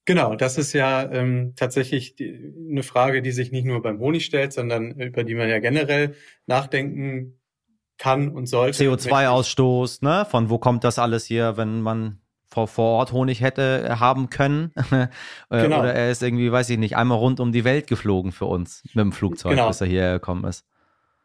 Genau, 0.06 0.36
das 0.36 0.56
ist 0.56 0.72
ja 0.72 1.10
ähm, 1.10 1.54
tatsächlich 1.56 2.14
die, 2.14 2.54
eine 2.70 2.84
Frage, 2.84 3.22
die 3.22 3.32
sich 3.32 3.50
nicht 3.50 3.64
nur 3.64 3.82
beim 3.82 3.98
Honig 3.98 4.24
stellt, 4.24 4.52
sondern 4.52 4.92
über 4.92 5.24
die 5.24 5.34
man 5.34 5.48
ja 5.48 5.58
generell 5.58 6.14
nachdenken 6.46 7.40
kann 7.98 8.28
und 8.28 8.46
sollte. 8.46 8.84
CO2-Ausstoß, 8.84 10.04
ne? 10.04 10.24
Von 10.30 10.48
wo 10.48 10.58
kommt 10.58 10.84
das 10.84 11.00
alles 11.00 11.24
hier, 11.24 11.56
wenn 11.56 11.80
man 11.80 12.20
vor, 12.46 12.68
vor 12.68 12.98
Ort 12.98 13.12
Honig 13.12 13.40
hätte 13.40 13.84
äh, 13.84 13.96
haben 13.96 14.30
können. 14.30 14.72
Äh, 15.48 15.62
genau. 15.62 15.80
Oder 15.80 15.94
er 15.94 16.10
ist 16.10 16.22
irgendwie, 16.22 16.50
weiß 16.50 16.70
ich 16.70 16.78
nicht, 16.78 16.96
einmal 16.96 17.18
rund 17.18 17.38
um 17.38 17.52
die 17.52 17.64
Welt 17.64 17.86
geflogen 17.86 18.32
für 18.32 18.46
uns 18.46 18.82
mit 18.94 18.96
dem 18.96 19.12
Flugzeug, 19.12 19.52
genau. 19.52 19.68
bis 19.68 19.80
er 19.80 19.86
hierher 19.86 20.14
gekommen 20.14 20.44
ist. 20.44 20.64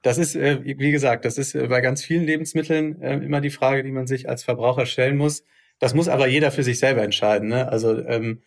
Das 0.03 0.17
ist, 0.17 0.35
äh, 0.35 0.59
wie 0.63 0.91
gesagt, 0.91 1.25
das 1.25 1.37
ist 1.37 1.53
bei 1.53 1.81
ganz 1.81 2.03
vielen 2.03 2.23
Lebensmitteln 2.23 3.01
immer 3.01 3.41
die 3.41 3.49
Frage, 3.49 3.83
die 3.83 3.91
man 3.91 4.05
sich 4.05 4.29
als 4.29 4.43
Verbraucher 4.43 4.85
stellen 4.85 5.17
muss. 5.17 5.43
Das 5.79 5.93
muss 5.95 6.07
aber 6.07 6.27
jeder 6.27 6.51
für 6.51 6.63
sich 6.63 6.77
selber 6.77 7.01
entscheiden. 7.01 7.49
Ne? 7.49 7.67
Also 7.67 7.97
ähm, 8.05 8.41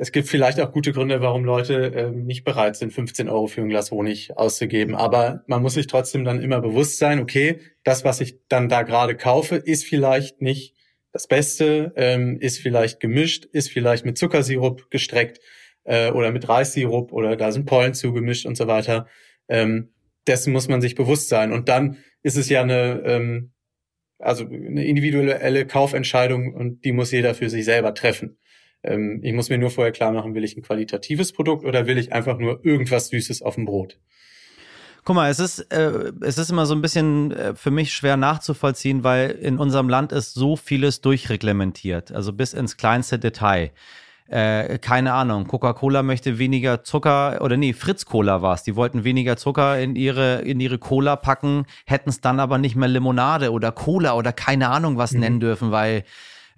es 0.00 0.12
gibt 0.12 0.28
vielleicht 0.28 0.60
auch 0.60 0.70
gute 0.70 0.92
Gründe, 0.92 1.20
warum 1.20 1.44
Leute 1.44 1.92
äh, 1.92 2.10
nicht 2.10 2.44
bereit 2.44 2.76
sind, 2.76 2.92
15 2.92 3.28
Euro 3.28 3.48
für 3.48 3.62
ein 3.62 3.68
Glas 3.68 3.90
Honig 3.90 4.36
auszugeben. 4.36 4.94
Aber 4.94 5.42
man 5.48 5.60
muss 5.60 5.74
sich 5.74 5.88
trotzdem 5.88 6.24
dann 6.24 6.40
immer 6.40 6.60
bewusst 6.60 6.98
sein, 6.98 7.18
okay, 7.18 7.58
das, 7.82 8.04
was 8.04 8.20
ich 8.20 8.38
dann 8.48 8.68
da 8.68 8.82
gerade 8.82 9.16
kaufe, 9.16 9.56
ist 9.56 9.84
vielleicht 9.84 10.40
nicht 10.40 10.76
das 11.10 11.26
Beste, 11.26 11.92
ähm, 11.96 12.38
ist 12.40 12.60
vielleicht 12.60 13.00
gemischt, 13.00 13.44
ist 13.46 13.70
vielleicht 13.70 14.04
mit 14.04 14.16
Zuckersirup 14.16 14.88
gestreckt 14.88 15.40
äh, 15.82 16.12
oder 16.12 16.30
mit 16.30 16.48
Reissirup 16.48 17.12
oder 17.12 17.34
da 17.34 17.50
sind 17.50 17.66
Pollen 17.66 17.94
zugemischt 17.94 18.46
und 18.46 18.56
so 18.56 18.68
weiter. 18.68 19.08
Ähm, 19.48 19.90
dessen 20.28 20.52
muss 20.52 20.68
man 20.68 20.80
sich 20.80 20.94
bewusst 20.94 21.28
sein. 21.28 21.52
Und 21.52 21.68
dann 21.68 21.96
ist 22.22 22.36
es 22.36 22.48
ja 22.48 22.62
eine, 22.62 23.02
ähm, 23.04 23.52
also 24.20 24.44
eine 24.44 24.84
individuelle 24.84 25.66
Kaufentscheidung 25.66 26.54
und 26.54 26.84
die 26.84 26.92
muss 26.92 27.10
jeder 27.10 27.34
für 27.34 27.50
sich 27.50 27.64
selber 27.64 27.94
treffen. 27.94 28.38
Ähm, 28.82 29.20
ich 29.22 29.32
muss 29.32 29.50
mir 29.50 29.58
nur 29.58 29.70
vorher 29.70 29.92
klar 29.92 30.12
machen, 30.12 30.34
will 30.34 30.44
ich 30.44 30.56
ein 30.56 30.62
qualitatives 30.62 31.32
Produkt 31.32 31.64
oder 31.64 31.86
will 31.86 31.98
ich 31.98 32.12
einfach 32.12 32.38
nur 32.38 32.64
irgendwas 32.64 33.08
Süßes 33.08 33.42
auf 33.42 33.56
dem 33.56 33.64
Brot? 33.64 33.98
Guck 35.04 35.16
mal, 35.16 35.30
es 35.30 35.38
ist, 35.38 35.60
äh, 35.72 36.12
es 36.20 36.36
ist 36.36 36.50
immer 36.50 36.66
so 36.66 36.74
ein 36.74 36.82
bisschen 36.82 37.32
äh, 37.32 37.54
für 37.54 37.70
mich 37.70 37.94
schwer 37.94 38.16
nachzuvollziehen, 38.16 39.04
weil 39.04 39.30
in 39.30 39.58
unserem 39.58 39.88
Land 39.88 40.12
ist 40.12 40.34
so 40.34 40.56
vieles 40.56 41.00
durchreglementiert, 41.00 42.12
also 42.12 42.32
bis 42.32 42.52
ins 42.52 42.76
kleinste 42.76 43.18
Detail. 43.18 43.70
Äh, 44.28 44.78
keine 44.78 45.14
Ahnung, 45.14 45.46
Coca-Cola 45.46 46.02
möchte 46.02 46.38
weniger 46.38 46.84
Zucker, 46.84 47.40
oder 47.40 47.56
nee, 47.56 47.72
Fritz-Cola 47.72 48.42
war 48.42 48.54
es, 48.54 48.62
die 48.62 48.76
wollten 48.76 49.02
weniger 49.02 49.38
Zucker 49.38 49.80
in 49.80 49.96
ihre, 49.96 50.42
in 50.42 50.60
ihre 50.60 50.76
Cola 50.78 51.16
packen, 51.16 51.64
hätten 51.86 52.10
es 52.10 52.20
dann 52.20 52.38
aber 52.38 52.58
nicht 52.58 52.76
mehr 52.76 52.88
Limonade 52.88 53.50
oder 53.50 53.72
Cola 53.72 54.12
oder 54.14 54.34
keine 54.34 54.68
Ahnung 54.68 54.98
was 54.98 55.12
mhm. 55.12 55.20
nennen 55.20 55.40
dürfen, 55.40 55.70
weil 55.70 56.04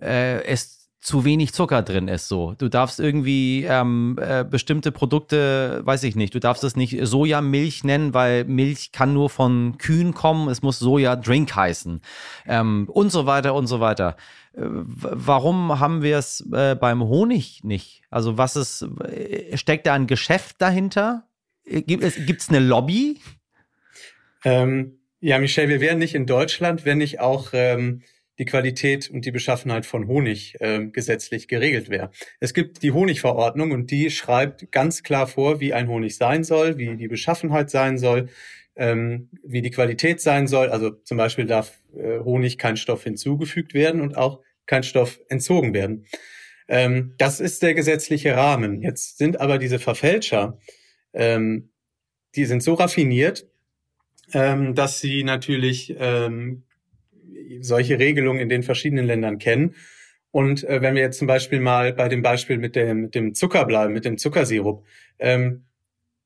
äh, 0.03 0.43
es 0.43 0.80
zu 1.01 1.25
wenig 1.25 1.55
Zucker 1.55 1.83
drin 1.83 2.09
ist. 2.09 2.29
So, 2.29 2.55
du 2.59 2.69
darfst 2.69 3.01
irgendwie 3.01 3.65
ähm, 3.65 4.19
äh, 4.21 4.45
bestimmte 4.45 4.93
Produkte, 4.93 5.81
weiß 5.85 6.03
ich 6.05 6.15
nicht, 6.15 6.35
du 6.35 6.41
darfst 6.41 6.63
es 6.63 6.77
nicht 6.77 6.97
Sojamilch 7.01 7.85
nennen, 7.85 8.13
weil 8.13 8.45
Milch 8.45 8.93
kann 8.93 9.15
nur 9.15 9.31
von 9.31 9.79
Kühen 9.79 10.13
kommen. 10.13 10.49
Es 10.49 10.61
muss 10.61 10.79
Soja-Drink 10.79 11.55
heißen 11.55 12.03
ähm, 12.47 12.87
und 12.91 13.11
so 13.11 13.25
weiter 13.25 13.55
und 13.55 13.67
so 13.67 13.81
weiter. 13.81 14.17
Äh, 14.53 14.61
warum 14.63 15.81
haben 15.81 16.03
wir 16.03 16.19
es 16.19 16.47
äh, 16.53 16.75
beim 16.75 17.03
Honig 17.03 17.65
nicht? 17.65 18.03
Also 18.11 18.37
was 18.37 18.57
ist, 18.57 18.87
äh, 19.05 19.57
steckt 19.57 19.87
da 19.87 19.95
ein 19.95 20.07
Geschäft 20.07 20.57
dahinter? 20.59 21.25
Äh, 21.65 21.81
gibt 21.81 22.05
es 22.05 22.49
eine 22.51 22.59
Lobby? 22.59 23.19
Ähm, 24.45 24.99
ja, 25.21 25.39
Michelle, 25.39 25.69
wir 25.69 25.81
wären 25.81 25.99
nicht 25.99 26.15
in 26.15 26.27
Deutschland, 26.27 26.85
wenn 26.85 26.99
nicht 26.99 27.21
auch 27.21 27.51
ähm, 27.53 28.03
die 28.41 28.47
Qualität 28.47 29.11
und 29.11 29.27
die 29.27 29.33
Beschaffenheit 29.33 29.85
von 29.85 30.09
Honig 30.09 30.57
äh, 30.61 30.87
gesetzlich 30.87 31.47
geregelt 31.47 31.91
wäre. 31.91 32.11
Es 32.41 32.55
gibt 32.55 32.83
die 32.83 32.91
Honigverordnung 32.91 33.71
und 33.71 33.91
die 33.91 34.09
schreibt 34.11 34.73
ganz 34.73 35.03
klar 35.03 35.27
vor, 35.27 35.61
wie 35.61 35.75
ein 35.75 35.89
Honig 35.89 36.17
sein 36.17 36.43
soll, 36.43 36.79
wie 36.79 36.97
die 36.97 37.07
Beschaffenheit 37.07 37.69
sein 37.69 37.99
soll, 37.99 38.31
ähm, 38.77 39.29
wie 39.45 39.61
die 39.61 39.71
Qualität 39.71 40.23
sein 40.23 40.47
soll. 40.47 40.71
Also 40.71 40.89
zum 40.89 41.19
Beispiel 41.19 41.45
darf 41.45 41.79
äh, 41.95 42.21
Honig 42.21 42.57
kein 42.57 42.79
Stoff 42.79 43.05
hinzugefügt 43.05 43.75
werden 43.75 44.01
und 44.01 44.17
auch 44.17 44.41
kein 44.65 44.85
Stoff 44.85 45.21
entzogen 45.29 45.75
werden. 45.75 46.07
Ähm, 46.67 47.13
das 47.19 47.41
ist 47.41 47.63
der 47.63 47.75
gesetzliche 47.75 48.37
Rahmen. 48.37 48.81
Jetzt 48.81 49.19
sind 49.19 49.39
aber 49.39 49.59
diese 49.59 49.79
Verfälscher, 49.79 50.59
ähm, 51.13 51.69
die 52.37 52.47
sind 52.47 52.63
so 52.63 52.73
raffiniert, 52.73 53.47
ähm, 54.33 54.75
dass 54.75 54.99
sie 55.01 55.25
natürlich 55.25 55.95
ähm, 55.99 56.63
solche 57.61 57.99
Regelungen 57.99 58.41
in 58.41 58.49
den 58.49 58.63
verschiedenen 58.63 59.07
Ländern 59.07 59.39
kennen. 59.39 59.75
Und 60.31 60.65
äh, 60.65 60.81
wenn 60.81 60.95
wir 60.95 61.03
jetzt 61.03 61.19
zum 61.19 61.27
Beispiel 61.27 61.61
mal 61.61 61.93
bei 61.93 62.09
dem 62.09 62.23
Beispiel 62.23 62.59
mit 62.59 62.77
dem, 62.77 63.03
mit 63.03 63.15
dem 63.15 63.35
Zucker 63.35 63.65
bleiben, 63.65 63.93
mit 63.93 64.05
dem 64.05 64.17
Zuckersirup, 64.17 64.85
ähm, 65.19 65.65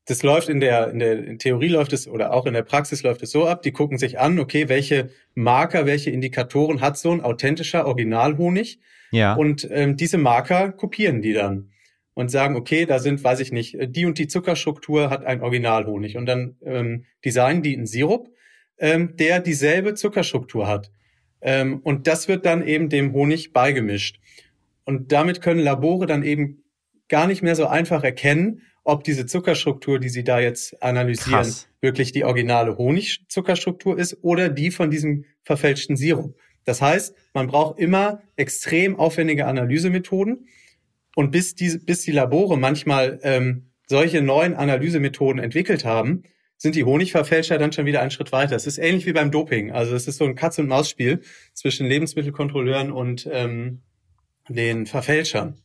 das 0.07 0.21
läuft 0.21 0.49
in 0.49 0.59
der, 0.59 0.91
in 0.91 0.99
der 0.99 1.25
in 1.25 1.39
Theorie 1.39 1.67
läuft 1.67 1.91
es 1.91 2.07
oder 2.07 2.31
auch 2.31 2.45
in 2.45 2.53
der 2.53 2.61
Praxis 2.61 3.01
läuft 3.01 3.23
es 3.23 3.31
so 3.31 3.47
ab, 3.47 3.63
die 3.63 3.71
gucken 3.71 3.97
sich 3.97 4.19
an, 4.19 4.37
okay, 4.37 4.69
welche 4.69 5.09
Marker, 5.33 5.87
welche 5.87 6.11
Indikatoren 6.11 6.81
hat 6.81 6.97
so 6.97 7.11
ein 7.11 7.21
authentischer 7.21 7.87
Originalhonig? 7.87 8.79
Ja. 9.11 9.33
Und 9.33 9.67
ähm, 9.71 9.97
diese 9.97 10.19
Marker 10.19 10.71
kopieren 10.71 11.23
die 11.23 11.33
dann 11.33 11.71
und 12.13 12.29
sagen, 12.29 12.55
okay, 12.55 12.85
da 12.85 12.99
sind, 12.99 13.23
weiß 13.23 13.39
ich 13.39 13.51
nicht, 13.51 13.77
die 13.79 14.05
und 14.05 14.17
die 14.17 14.27
Zuckerstruktur 14.27 15.09
hat 15.09 15.25
ein 15.25 15.41
Originalhonig. 15.41 16.17
Und 16.17 16.27
dann 16.27 16.55
ähm, 16.63 17.05
designen 17.23 17.63
die 17.63 17.75
einen 17.75 17.87
Sirup, 17.87 18.29
ähm, 18.77 19.15
der 19.17 19.39
dieselbe 19.39 19.93
Zuckerstruktur 19.93 20.67
hat. 20.67 20.91
Ähm, 21.41 21.79
und 21.83 22.07
das 22.07 22.27
wird 22.27 22.45
dann 22.45 22.65
eben 22.65 22.89
dem 22.89 23.13
Honig 23.13 23.53
beigemischt. 23.53 24.19
Und 24.83 25.11
damit 25.11 25.41
können 25.41 25.59
Labore 25.59 26.05
dann 26.05 26.23
eben 26.23 26.63
gar 27.07 27.27
nicht 27.27 27.41
mehr 27.41 27.55
so 27.55 27.67
einfach 27.67 28.03
erkennen, 28.03 28.61
ob 28.83 29.03
diese 29.03 29.25
Zuckerstruktur, 29.25 29.99
die 29.99 30.09
sie 30.09 30.23
da 30.23 30.39
jetzt 30.39 30.81
analysieren, 30.81 31.43
Krass. 31.43 31.67
wirklich 31.81 32.11
die 32.11 32.23
originale 32.23 32.77
Honigzuckerstruktur 32.77 33.97
ist 33.97 34.19
oder 34.21 34.49
die 34.49 34.71
von 34.71 34.91
diesem 34.91 35.25
verfälschten 35.43 35.97
Sirup. 35.97 36.37
Das 36.65 36.81
heißt, 36.81 37.15
man 37.33 37.47
braucht 37.47 37.79
immer 37.79 38.21
extrem 38.35 38.97
aufwendige 38.97 39.45
Analysemethoden. 39.45 40.47
Und 41.15 41.31
bis 41.31 41.55
die, 41.55 41.77
bis 41.77 42.01
die 42.01 42.11
Labore 42.11 42.57
manchmal 42.57 43.19
ähm, 43.23 43.71
solche 43.87 44.21
neuen 44.21 44.53
Analysemethoden 44.53 45.41
entwickelt 45.41 45.85
haben, 45.85 46.23
sind 46.57 46.75
die 46.75 46.83
Honigverfälscher 46.83 47.57
dann 47.57 47.71
schon 47.71 47.85
wieder 47.85 48.01
einen 48.01 48.11
Schritt 48.11 48.31
weiter. 48.31 48.55
Es 48.55 48.67
ist 48.67 48.77
ähnlich 48.77 49.05
wie 49.05 49.13
beim 49.13 49.31
Doping. 49.31 49.71
Also 49.71 49.95
es 49.95 50.07
ist 50.07 50.17
so 50.17 50.25
ein 50.25 50.35
Katz-und-Maus-Spiel 50.35 51.21
zwischen 51.53 51.85
Lebensmittelkontrolleuren 51.85 52.91
und 52.91 53.27
ähm, 53.31 53.81
den 54.47 54.85
Verfälschern. 54.85 55.57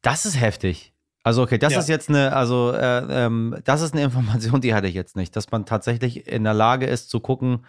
Das 0.00 0.26
ist 0.26 0.40
heftig. 0.40 0.92
Also 1.24 1.42
okay, 1.42 1.58
das 1.58 1.72
ja. 1.72 1.78
ist 1.78 1.88
jetzt 1.88 2.08
eine, 2.08 2.34
also 2.34 2.72
äh, 2.72 3.24
ähm, 3.24 3.56
das 3.64 3.80
ist 3.80 3.94
eine 3.94 4.02
Information, 4.02 4.60
die 4.60 4.74
hatte 4.74 4.88
ich 4.88 4.94
jetzt 4.94 5.16
nicht, 5.16 5.36
dass 5.36 5.50
man 5.50 5.66
tatsächlich 5.66 6.26
in 6.26 6.42
der 6.42 6.54
Lage 6.54 6.86
ist 6.86 7.10
zu 7.10 7.20
gucken, 7.20 7.64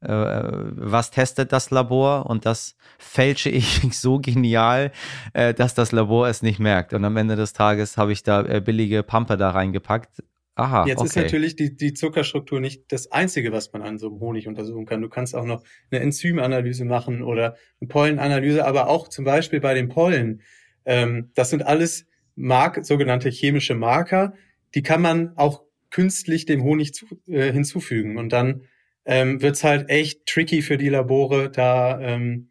äh, 0.00 0.08
was 0.10 1.10
testet 1.10 1.52
das 1.52 1.70
Labor 1.70 2.26
und 2.26 2.44
das 2.44 2.76
fälsche 2.98 3.50
ich 3.50 3.80
so 3.92 4.18
genial, 4.18 4.92
äh, 5.32 5.54
dass 5.54 5.74
das 5.74 5.92
Labor 5.92 6.28
es 6.28 6.42
nicht 6.42 6.58
merkt. 6.58 6.92
Und 6.92 7.04
am 7.04 7.16
Ende 7.16 7.36
des 7.36 7.52
Tages 7.52 7.96
habe 7.96 8.12
ich 8.12 8.24
da 8.24 8.42
äh, 8.42 8.60
billige 8.60 9.02
Pampe 9.04 9.36
da 9.36 9.50
reingepackt 9.50 10.22
Aha, 10.58 10.86
Jetzt 10.86 10.98
okay. 10.98 11.06
ist 11.06 11.16
natürlich 11.16 11.54
die, 11.54 11.76
die 11.76 11.94
Zuckerstruktur 11.94 12.58
nicht 12.58 12.90
das 12.90 13.12
Einzige, 13.12 13.52
was 13.52 13.72
man 13.72 13.82
an 13.82 13.96
so 13.96 14.08
einem 14.08 14.18
Honig 14.18 14.48
untersuchen 14.48 14.86
kann. 14.86 15.00
Du 15.00 15.08
kannst 15.08 15.36
auch 15.36 15.44
noch 15.44 15.62
eine 15.92 16.00
Enzymanalyse 16.00 16.84
machen 16.84 17.22
oder 17.22 17.54
eine 17.80 17.86
Pollenanalyse, 17.86 18.66
aber 18.66 18.88
auch 18.88 19.06
zum 19.06 19.24
Beispiel 19.24 19.60
bei 19.60 19.74
den 19.74 19.88
Pollen. 19.88 20.42
Ähm, 20.84 21.30
das 21.36 21.50
sind 21.50 21.64
alles 21.64 22.06
Mark 22.34 22.84
sogenannte 22.84 23.28
chemische 23.28 23.76
Marker, 23.76 24.34
die 24.74 24.82
kann 24.82 25.00
man 25.00 25.32
auch 25.36 25.62
künstlich 25.90 26.44
dem 26.44 26.64
Honig 26.64 26.92
zu, 26.92 27.06
äh, 27.28 27.52
hinzufügen. 27.52 28.18
Und 28.18 28.32
dann 28.32 28.62
ähm, 29.04 29.40
wird 29.40 29.62
halt 29.62 29.88
echt 29.88 30.26
tricky 30.26 30.60
für 30.62 30.76
die 30.76 30.88
Labore, 30.88 31.50
da 31.50 32.00
ähm, 32.00 32.50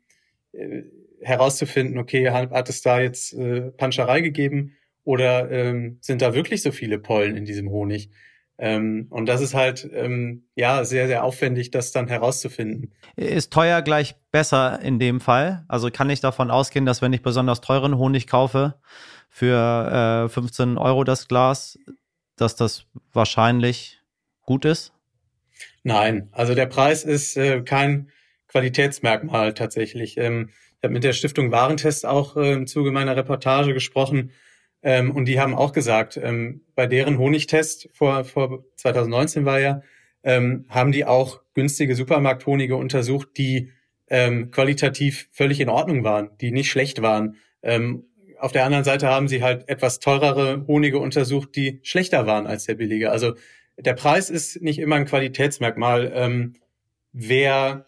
äh, 0.54 0.84
herauszufinden, 1.20 1.98
okay, 1.98 2.30
hat 2.30 2.70
es 2.70 2.82
da 2.82 3.02
jetzt 3.02 3.34
äh, 3.34 3.70
Panscherei 3.72 4.22
gegeben 4.22 4.77
oder 5.08 5.50
ähm, 5.50 6.00
sind 6.02 6.22
da 6.22 6.34
wirklich 6.34 6.62
so 6.62 6.74
viele 6.74 7.00
Pollen 7.00 7.38
in 7.38 7.46
diesem 7.46 7.70
Honig? 7.70 8.10
Ähm, 8.58 9.08
und 9.10 9.26
das 9.28 9.40
ist 9.40 9.54
halt 9.54 9.90
ähm, 9.94 10.44
ja 10.54 10.84
sehr, 10.84 11.08
sehr 11.08 11.24
aufwendig, 11.24 11.72
das 11.72 11.94
dann 11.94 12.10
herauszufinden. 12.10 12.92
Ist 13.16 13.54
teuer 13.54 13.82
gleich 13.82 14.16
besser 14.32 14.82
in 14.82 15.00
dem 15.00 15.22
Fall? 15.22 15.64
Also 15.70 15.90
kann 15.92 16.10
ich 16.10 16.20
davon 16.20 16.52
ausgehen, 16.52 16.86
dass 16.86 17.02
wenn 17.02 17.14
ich 17.14 17.22
besonders 17.22 17.62
teuren 17.62 17.98
Honig 17.98 18.28
kaufe 18.28 18.82
für 19.30 20.26
äh, 20.26 20.30
15 20.30 20.78
Euro 20.78 21.06
das 21.06 21.30
Glas, 21.30 21.80
dass 22.36 22.58
das 22.58 22.86
wahrscheinlich 23.14 24.02
gut 24.42 24.66
ist? 24.66 24.92
Nein, 25.84 26.28
also 26.34 26.54
der 26.54 26.66
Preis 26.66 27.06
ist 27.06 27.38
äh, 27.38 27.62
kein 27.62 28.10
Qualitätsmerkmal 28.50 29.54
tatsächlich. 29.54 30.18
Ähm, 30.18 30.50
ich 30.50 30.84
habe 30.84 30.94
mit 30.94 31.06
der 31.06 31.14
Stiftung 31.14 31.54
Warentest 31.54 32.06
auch 32.06 32.36
äh, 32.36 32.52
im 32.52 32.68
Zuge 32.68 32.92
meiner 32.92 33.16
Reportage 33.16 33.74
gesprochen 33.74 34.32
ähm, 34.84 35.12
und 35.12 35.26
die 35.26 35.40
haben 35.40 35.56
auch 35.56 35.74
gesagt, 35.74 36.18
ähm, 36.22 36.62
bei 36.76 36.88
deren 36.88 37.18
Honigtest 37.18 37.90
vor, 37.94 38.24
vor 38.24 38.64
2019 38.76 39.46
war 39.46 39.60
ja, 39.60 39.82
ähm, 40.24 40.66
haben 40.70 40.92
die 40.92 41.06
auch 41.06 41.42
günstige 41.54 41.96
Supermarkthonige 41.96 42.76
untersucht, 42.76 43.30
die 43.38 43.72
ähm, 44.10 44.52
qualitativ 44.52 45.30
völlig 45.32 45.60
in 45.60 45.70
Ordnung 45.70 46.04
waren, 46.04 46.30
die 46.40 46.52
nicht 46.52 46.70
schlecht 46.70 47.02
waren. 47.02 47.38
Ähm, 47.64 48.04
auf 48.40 48.52
der 48.52 48.66
anderen 48.66 48.84
Seite 48.84 49.08
haben 49.08 49.28
sie 49.28 49.42
halt 49.42 49.68
etwas 49.68 50.00
teurere 50.00 50.66
Honige 50.68 51.00
untersucht, 51.00 51.56
die 51.56 51.80
schlechter 51.82 52.28
waren 52.28 52.46
als 52.46 52.66
der 52.66 52.76
billige. 52.76 53.10
Also 53.10 53.34
der 53.78 53.94
Preis 53.94 54.30
ist 54.30 54.62
nicht 54.62 54.80
immer 54.80 54.96
ein 54.96 55.06
Qualitätsmerkmal. 55.06 56.12
Ähm, 56.14 56.54
wer 57.14 57.86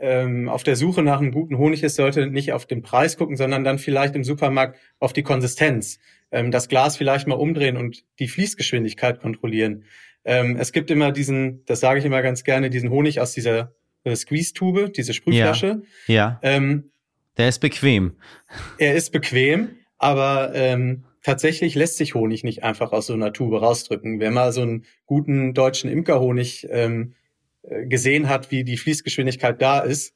auf 0.00 0.62
der 0.62 0.76
Suche 0.76 1.02
nach 1.02 1.20
einem 1.20 1.32
guten 1.32 1.58
Honig 1.58 1.82
ist, 1.82 1.96
sollte 1.96 2.28
nicht 2.28 2.52
auf 2.52 2.66
den 2.66 2.82
Preis 2.82 3.16
gucken, 3.16 3.36
sondern 3.36 3.64
dann 3.64 3.80
vielleicht 3.80 4.14
im 4.14 4.22
Supermarkt 4.22 4.78
auf 5.00 5.12
die 5.12 5.24
Konsistenz 5.24 5.98
ähm, 6.30 6.50
das 6.50 6.68
Glas 6.68 6.96
vielleicht 6.96 7.26
mal 7.26 7.34
umdrehen 7.34 7.76
und 7.76 8.04
die 8.18 8.28
Fließgeschwindigkeit 8.28 9.20
kontrollieren. 9.20 9.84
Ähm, 10.24 10.56
es 10.56 10.72
gibt 10.72 10.90
immer 10.90 11.12
diesen, 11.12 11.64
das 11.64 11.80
sage 11.80 12.00
ich 12.00 12.04
immer 12.04 12.22
ganz 12.22 12.44
gerne, 12.44 12.70
diesen 12.70 12.90
Honig 12.90 13.20
aus 13.20 13.32
dieser 13.32 13.74
äh, 14.04 14.14
Squeeze-Tube, 14.14 14.92
diese 14.92 15.14
Sprühflasche. 15.14 15.82
Ja. 16.06 16.14
ja. 16.14 16.40
Ähm, 16.42 16.90
Der 17.36 17.48
ist 17.48 17.60
bequem. 17.60 18.16
Er 18.78 18.94
ist 18.94 19.10
bequem, 19.10 19.70
Aber 19.98 20.52
ähm, 20.54 21.04
tatsächlich 21.22 21.74
lässt 21.74 21.96
sich 21.96 22.14
Honig 22.14 22.44
nicht 22.44 22.62
einfach 22.62 22.92
aus 22.92 23.06
so 23.06 23.14
einer 23.14 23.32
Tube 23.32 23.60
rausdrücken. 23.60 24.20
Wer 24.20 24.30
mal 24.30 24.52
so 24.52 24.62
einen 24.62 24.84
guten 25.06 25.54
deutschen 25.54 25.90
Imkerhonig 25.90 26.66
ähm, 26.70 27.14
äh, 27.62 27.86
gesehen 27.86 28.28
hat, 28.28 28.50
wie 28.50 28.64
die 28.64 28.76
Fließgeschwindigkeit 28.76 29.60
da 29.60 29.80
ist, 29.80 30.14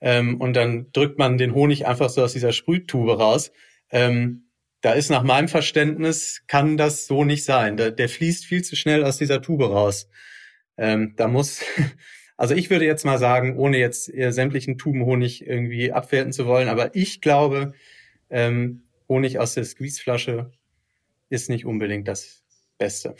ähm, 0.00 0.40
und 0.40 0.54
dann 0.54 0.88
drückt 0.92 1.18
man 1.18 1.38
den 1.38 1.54
Honig 1.54 1.86
einfach 1.86 2.10
so 2.10 2.22
aus 2.22 2.34
dieser 2.34 2.52
Sprühtube 2.52 3.16
raus, 3.16 3.52
ähm, 3.90 4.43
da 4.84 4.92
ist 4.92 5.08
nach 5.08 5.22
meinem 5.22 5.48
Verständnis, 5.48 6.42
kann 6.46 6.76
das 6.76 7.06
so 7.06 7.24
nicht 7.24 7.44
sein. 7.44 7.78
Der, 7.78 7.90
der 7.90 8.06
fließt 8.06 8.44
viel 8.44 8.62
zu 8.62 8.76
schnell 8.76 9.02
aus 9.02 9.16
dieser 9.16 9.40
Tube 9.40 9.62
raus. 9.62 10.10
Ähm, 10.76 11.14
da 11.16 11.26
muss, 11.26 11.62
also 12.36 12.54
ich 12.54 12.68
würde 12.68 12.84
jetzt 12.84 13.06
mal 13.06 13.16
sagen, 13.18 13.56
ohne 13.56 13.78
jetzt 13.78 14.04
sämtlichen 14.04 14.76
Tubenhonig 14.76 15.46
irgendwie 15.46 15.90
abwerten 15.90 16.34
zu 16.34 16.44
wollen, 16.44 16.68
aber 16.68 16.94
ich 16.94 17.22
glaube, 17.22 17.72
ähm, 18.28 18.82
Honig 19.08 19.38
aus 19.38 19.54
der 19.54 19.64
Squeezeflasche 19.64 20.50
ist 21.30 21.48
nicht 21.48 21.64
unbedingt 21.64 22.06
das 22.06 22.42
Beste. 22.76 23.14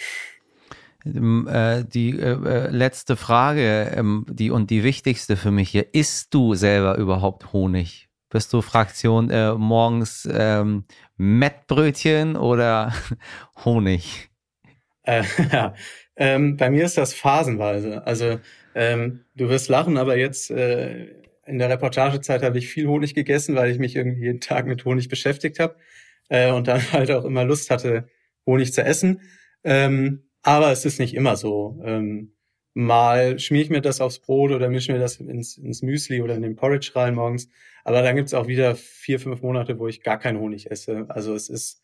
Ähm, 1.07 1.49
äh, 1.51 1.83
die 1.83 2.11
äh, 2.11 2.45
äh, 2.45 2.71
letzte 2.71 3.17
Frage, 3.17 3.91
ähm, 3.97 4.27
die 4.29 4.51
und 4.51 4.69
die 4.69 4.85
wichtigste 4.85 5.37
für 5.37 5.51
mich 5.51 5.71
hier: 5.71 5.95
Isst 5.95 6.35
du 6.35 6.55
selber 6.55 6.99
überhaupt 6.99 7.55
Honig? 7.55 8.11
Bist 8.35 8.53
du 8.53 8.63
Fraktion 8.63 9.31
äh, 9.31 9.55
morgens 9.55 10.29
ähm, 10.29 10.87
Mettbrötchen 11.17 12.35
oder 12.35 12.93
Honig? 13.65 14.29
Äh, 15.05 15.23
ja, 15.53 15.73
ähm, 16.17 16.57
bei 16.57 16.69
mir 16.69 16.85
ist 16.85 16.99
das 16.99 17.15
phasenweise. 17.15 18.05
Also 18.05 18.41
ähm, 18.75 19.25
du 19.37 19.49
wirst 19.49 19.69
lachen, 19.69 19.99
aber 19.99 20.17
jetzt 20.17 20.51
äh, 20.51 21.13
in 21.47 21.61
der 21.61 21.71
Reportagezeit 21.71 22.43
habe 22.43 22.59
ich 22.59 22.67
viel 22.67 22.89
Honig 22.89 23.15
gegessen, 23.15 23.55
weil 23.55 23.71
ich 23.71 23.79
mich 23.79 23.95
irgendwie 23.95 24.25
jeden 24.25 24.41
Tag 24.41 24.67
mit 24.67 24.85
Honig 24.85 25.09
beschäftigt 25.09 25.61
habe 25.61 25.77
äh, 26.29 26.51
und 26.51 26.67
dann 26.67 26.81
halt 26.93 27.13
auch 27.13 27.25
immer 27.25 27.45
Lust 27.45 27.71
hatte, 27.71 28.09
Honig 28.47 28.73
zu 28.73 28.83
essen. 28.83 29.21
Ähm, 29.63 30.25
aber 30.43 30.73
es 30.73 30.85
ist 30.85 30.99
nicht 30.99 31.15
immer 31.15 31.37
so. 31.37 31.81
Ähm, 31.85 32.33
mal 32.75 33.39
schmier 33.39 33.63
ich 33.63 33.71
mir 33.71 33.81
das 33.81 34.01
aufs 34.01 34.19
Brot 34.19 34.51
oder 34.51 34.69
mische 34.71 34.93
mir 34.93 34.99
das 34.99 35.21
ins, 35.21 35.57
ins 35.57 35.83
Müsli 35.83 36.21
oder 36.21 36.35
in 36.35 36.43
den 36.43 36.57
Porridge 36.57 36.91
rein 36.97 37.15
morgens. 37.15 37.49
Aber 37.85 38.03
dann 38.03 38.17
gibt's 38.17 38.35
auch 38.35 38.47
wieder 38.47 38.75
vier, 38.75 39.21
fünf 39.21 39.43
Monate, 39.43 39.79
wo 39.79 39.87
ich 39.87 40.03
gar 40.03 40.19
keinen 40.19 40.41
Honig 40.41 40.71
esse. 40.71 41.07
Also 41.09 41.35
es 41.35 41.49
ist 41.49 41.83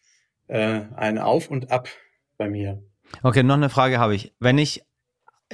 äh, 0.48 0.80
ein 0.96 1.18
Auf 1.18 1.50
und 1.50 1.70
Ab 1.70 1.88
bei 2.36 2.48
mir. 2.48 2.82
Okay, 3.22 3.42
noch 3.42 3.54
eine 3.54 3.68
Frage 3.68 3.98
habe 3.98 4.14
ich. 4.14 4.32
Wenn 4.40 4.58
ich 4.58 4.82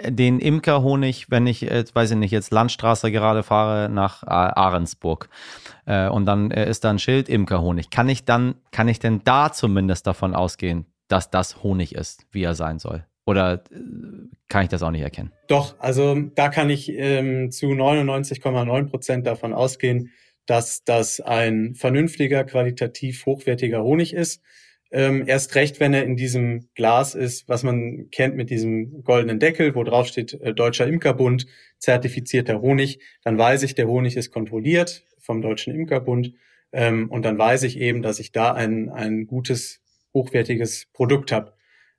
den 0.02 0.38
Imkerhonig, 0.38 1.30
wenn 1.30 1.46
ich, 1.46 1.62
jetzt 1.62 1.94
weiß 1.94 2.12
ich 2.12 2.16
nicht, 2.16 2.30
jetzt 2.30 2.52
Landstraße 2.52 3.10
gerade 3.10 3.42
fahre 3.42 3.88
nach 3.88 4.22
Ahrensburg 4.22 5.28
äh, 5.86 6.08
und 6.08 6.26
dann 6.26 6.50
äh, 6.50 6.68
ist 6.68 6.84
da 6.84 6.90
ein 6.90 6.98
Schild 6.98 7.28
Imkerhonig, 7.28 7.90
kann 7.90 8.08
ich 8.08 8.24
dann, 8.24 8.56
kann 8.72 8.88
ich 8.88 8.98
denn 8.98 9.22
da 9.24 9.52
zumindest 9.52 10.06
davon 10.06 10.34
ausgehen, 10.34 10.86
dass 11.08 11.30
das 11.30 11.62
Honig 11.62 11.94
ist, 11.94 12.26
wie 12.30 12.42
er 12.42 12.54
sein 12.54 12.78
soll? 12.78 13.06
Oder 13.24 13.54
äh, 13.54 13.78
kann 14.48 14.64
ich 14.64 14.68
das 14.68 14.82
auch 14.82 14.90
nicht 14.90 15.02
erkennen? 15.02 15.32
Doch, 15.48 15.74
also 15.78 16.14
da 16.34 16.50
kann 16.50 16.68
ich 16.68 16.90
ähm, 16.92 17.50
zu 17.50 17.66
99,9 17.66 18.90
Prozent 18.90 19.26
davon 19.26 19.54
ausgehen, 19.54 20.10
dass 20.46 20.84
das 20.84 21.20
ein 21.20 21.74
vernünftiger, 21.74 22.44
qualitativ 22.44 23.26
hochwertiger 23.26 23.82
Honig 23.82 24.14
ist. 24.14 24.42
Ähm, 24.92 25.24
erst 25.26 25.56
recht, 25.56 25.80
wenn 25.80 25.92
er 25.92 26.04
in 26.04 26.16
diesem 26.16 26.68
Glas 26.74 27.14
ist, 27.14 27.48
was 27.48 27.64
man 27.64 28.08
kennt 28.10 28.36
mit 28.36 28.50
diesem 28.50 29.02
goldenen 29.02 29.40
Deckel, 29.40 29.74
wo 29.74 29.82
drauf 29.82 30.06
steht 30.06 30.34
äh, 30.34 30.54
Deutscher 30.54 30.86
Imkerbund, 30.86 31.46
zertifizierter 31.78 32.60
Honig, 32.60 33.00
dann 33.24 33.36
weiß 33.36 33.64
ich, 33.64 33.74
der 33.74 33.88
Honig 33.88 34.16
ist 34.16 34.30
kontrolliert 34.30 35.04
vom 35.18 35.42
Deutschen 35.42 35.74
Imkerbund 35.74 36.34
ähm, 36.72 37.10
und 37.10 37.24
dann 37.24 37.36
weiß 37.36 37.64
ich 37.64 37.78
eben, 37.80 38.02
dass 38.02 38.20
ich 38.20 38.30
da 38.30 38.52
ein, 38.52 38.88
ein 38.88 39.26
gutes, 39.26 39.80
hochwertiges 40.14 40.86
Produkt 40.92 41.32
habe. 41.32 41.54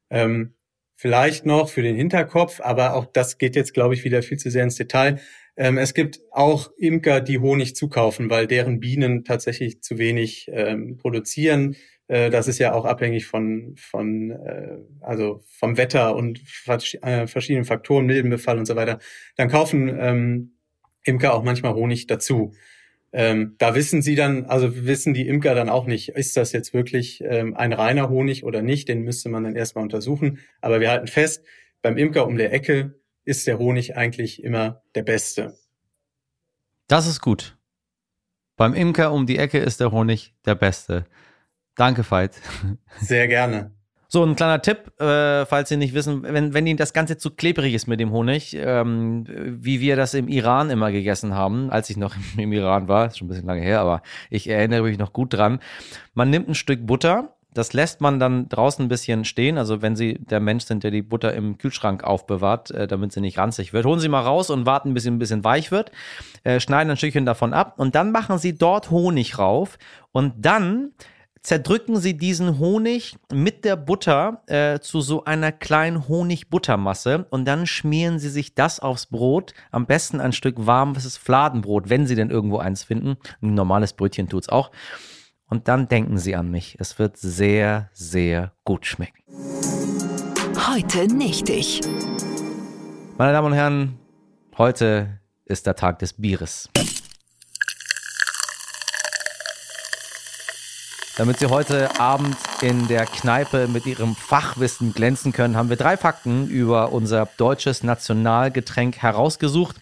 Ähm, 0.09 0.53
vielleicht 0.95 1.45
noch 1.45 1.69
für 1.69 1.81
den 1.81 1.95
Hinterkopf, 1.95 2.61
aber 2.61 2.95
auch 2.95 3.05
das 3.05 3.37
geht 3.37 3.55
jetzt, 3.55 3.73
glaube 3.73 3.93
ich, 3.93 4.03
wieder 4.03 4.23
viel 4.23 4.37
zu 4.37 4.49
sehr 4.49 4.63
ins 4.63 4.75
Detail. 4.75 5.19
Ähm, 5.57 5.77
es 5.77 5.93
gibt 5.93 6.21
auch 6.31 6.71
Imker, 6.77 7.19
die 7.19 7.39
Honig 7.39 7.75
zukaufen, 7.75 8.29
weil 8.29 8.45
deren 8.47 8.79
Bienen 8.79 9.23
tatsächlich 9.23 9.81
zu 9.81 9.97
wenig 9.97 10.49
ähm, 10.53 10.97
produzieren. 10.97 11.75
Äh, 12.07 12.29
das 12.29 12.47
ist 12.47 12.59
ja 12.59 12.73
auch 12.73 12.85
abhängig 12.85 13.25
von, 13.25 13.75
von 13.75 14.31
äh, 14.31 14.77
also 15.01 15.43
vom 15.47 15.77
Wetter 15.77 16.15
und 16.15 16.41
äh, 17.01 17.27
verschiedenen 17.27 17.65
Faktoren, 17.65 18.05
Milbenbefall 18.05 18.59
und 18.59 18.65
so 18.65 18.75
weiter. 18.75 18.99
Dann 19.35 19.49
kaufen 19.49 19.89
ähm, 19.99 20.51
Imker 21.03 21.33
auch 21.33 21.43
manchmal 21.43 21.73
Honig 21.73 22.05
dazu. 22.05 22.53
Ähm, 23.11 23.55
da 23.57 23.73
wissen 23.73 24.01
sie 24.01 24.15
dann, 24.15 24.45
also 24.45 24.85
wissen 24.85 25.13
die 25.13 25.27
Imker 25.27 25.55
dann 25.55 25.69
auch 25.69 25.87
nicht, 25.87 26.09
ist 26.09 26.37
das 26.37 26.51
jetzt 26.51 26.73
wirklich 26.73 27.23
ähm, 27.25 27.55
ein 27.55 27.73
reiner 27.73 28.09
Honig 28.09 28.43
oder 28.43 28.61
nicht, 28.61 28.89
den 28.89 29.01
müsste 29.01 29.29
man 29.29 29.43
dann 29.43 29.55
erstmal 29.55 29.83
untersuchen. 29.83 30.39
Aber 30.61 30.81
wir 30.81 30.91
halten 30.91 31.07
fest, 31.07 31.43
beim 31.81 31.97
Imker 31.97 32.27
um 32.27 32.37
der 32.37 32.53
Ecke 32.53 32.99
ist 33.27 33.45
der 33.45 33.59
Honig 33.59 33.97
eigentlich 33.97 34.41
immer 34.41 34.81
der 34.95 35.03
beste. 35.03 35.57
Das 36.87 37.05
ist 37.05 37.19
gut. 37.19 37.57
Beim 38.55 38.73
Imker 38.73 39.11
um 39.11 39.25
die 39.25 39.37
Ecke 39.37 39.59
ist 39.59 39.81
der 39.81 39.91
Honig 39.91 40.33
der 40.45 40.55
beste. 40.55 41.05
Danke, 41.75 42.09
Veit. 42.09 42.35
Sehr 43.01 43.27
gerne. 43.27 43.71
So, 44.07 44.23
ein 44.23 44.37
kleiner 44.37 44.61
Tipp, 44.61 44.97
äh, 45.01 45.45
falls 45.45 45.67
Sie 45.67 45.75
nicht 45.75 45.93
wissen, 45.93 46.23
wenn, 46.23 46.53
wenn 46.53 46.65
Ihnen 46.65 46.77
das 46.77 46.93
Ganze 46.93 47.17
zu 47.17 47.31
klebrig 47.31 47.73
ist 47.73 47.87
mit 47.87 47.99
dem 47.99 48.11
Honig, 48.11 48.55
ähm, 48.55 49.25
wie 49.27 49.81
wir 49.81 49.97
das 49.97 50.13
im 50.13 50.29
Iran 50.29 50.69
immer 50.69 50.93
gegessen 50.93 51.33
haben, 51.33 51.69
als 51.69 51.89
ich 51.89 51.97
noch 51.97 52.15
im, 52.15 52.39
im 52.39 52.53
Iran 52.53 52.87
war, 52.87 53.07
ist 53.07 53.17
schon 53.17 53.25
ein 53.25 53.29
bisschen 53.29 53.47
lange 53.47 53.61
her, 53.61 53.81
aber 53.81 54.01
ich 54.29 54.47
erinnere 54.47 54.83
mich 54.83 54.97
noch 54.97 55.11
gut 55.11 55.33
dran. 55.33 55.59
Man 56.13 56.29
nimmt 56.29 56.47
ein 56.47 56.55
Stück 56.55 56.85
Butter, 56.87 57.36
das 57.53 57.73
lässt 57.73 58.01
man 58.01 58.19
dann 58.19 58.49
draußen 58.49 58.85
ein 58.85 58.89
bisschen 58.89 59.25
stehen. 59.25 59.57
Also 59.57 59.81
wenn 59.81 59.95
Sie 59.95 60.15
der 60.15 60.39
Mensch 60.39 60.65
sind, 60.65 60.83
der 60.83 60.91
die 60.91 61.01
Butter 61.01 61.33
im 61.33 61.57
Kühlschrank 61.57 62.03
aufbewahrt, 62.03 62.71
äh, 62.71 62.87
damit 62.87 63.11
sie 63.11 63.21
nicht 63.21 63.37
ranzig 63.37 63.73
wird, 63.73 63.85
holen 63.85 63.99
Sie 63.99 64.09
mal 64.09 64.21
raus 64.21 64.49
und 64.49 64.65
warten, 64.65 64.93
bis 64.93 65.03
sie 65.03 65.11
ein 65.11 65.19
bisschen 65.19 65.43
weich 65.43 65.71
wird. 65.71 65.91
Äh, 66.43 66.59
schneiden 66.59 66.91
ein 66.91 66.97
Stückchen 66.97 67.25
davon 67.25 67.53
ab 67.53 67.75
und 67.77 67.95
dann 67.95 68.11
machen 68.11 68.37
Sie 68.37 68.57
dort 68.57 68.91
Honig 68.91 69.39
rauf 69.39 69.77
und 70.11 70.33
dann 70.37 70.91
zerdrücken 71.41 71.97
Sie 71.97 72.17
diesen 72.17 72.59
Honig 72.59 73.15
mit 73.31 73.63
der 73.63 73.77
Butter 73.77 74.43
äh, 74.47 74.79
zu 74.79 75.01
so 75.01 75.23
einer 75.23 75.51
kleinen 75.51 76.07
Honigbuttermasse 76.07 77.25
und 77.29 77.45
dann 77.45 77.65
schmieren 77.65 78.19
Sie 78.19 78.29
sich 78.29 78.53
das 78.53 78.79
aufs 78.81 79.05
Brot. 79.05 79.53
Am 79.71 79.85
besten 79.85 80.19
ein 80.19 80.33
Stück 80.33 80.55
warmes 80.57 81.17
Fladenbrot, 81.17 81.89
wenn 81.89 82.05
Sie 82.05 82.15
denn 82.15 82.29
irgendwo 82.29 82.57
eins 82.57 82.83
finden. 82.83 83.15
Ein 83.41 83.53
normales 83.53 83.93
Brötchen 83.93 84.27
tut 84.27 84.43
es 84.43 84.49
auch. 84.49 84.71
Und 85.49 85.67
dann 85.69 85.87
denken 85.87 86.17
Sie 86.17 86.35
an 86.35 86.51
mich. 86.51 86.75
Es 86.79 86.99
wird 86.99 87.17
sehr, 87.17 87.89
sehr 87.93 88.51
gut 88.65 88.85
schmecken. 88.85 89.23
Heute 90.69 91.07
nicht 91.07 91.49
ich. 91.49 91.81
Meine 93.17 93.31
Damen 93.31 93.47
und 93.47 93.53
Herren, 93.53 93.97
heute 94.57 95.19
ist 95.45 95.65
der 95.65 95.75
Tag 95.75 95.99
des 95.99 96.13
Bieres. 96.13 96.69
Damit 101.15 101.39
Sie 101.39 101.47
heute 101.47 101.99
Abend 101.99 102.37
in 102.61 102.87
der 102.87 103.05
Kneipe 103.05 103.67
mit 103.67 103.87
Ihrem 103.87 104.15
Fachwissen 104.15 104.93
glänzen 104.93 105.31
können, 105.31 105.55
haben 105.55 105.69
wir 105.69 105.77
drei 105.77 105.97
Fakten 105.97 106.47
über 106.47 106.91
unser 106.91 107.27
deutsches 107.37 107.81
Nationalgetränk 107.81 108.97
herausgesucht, 108.97 109.77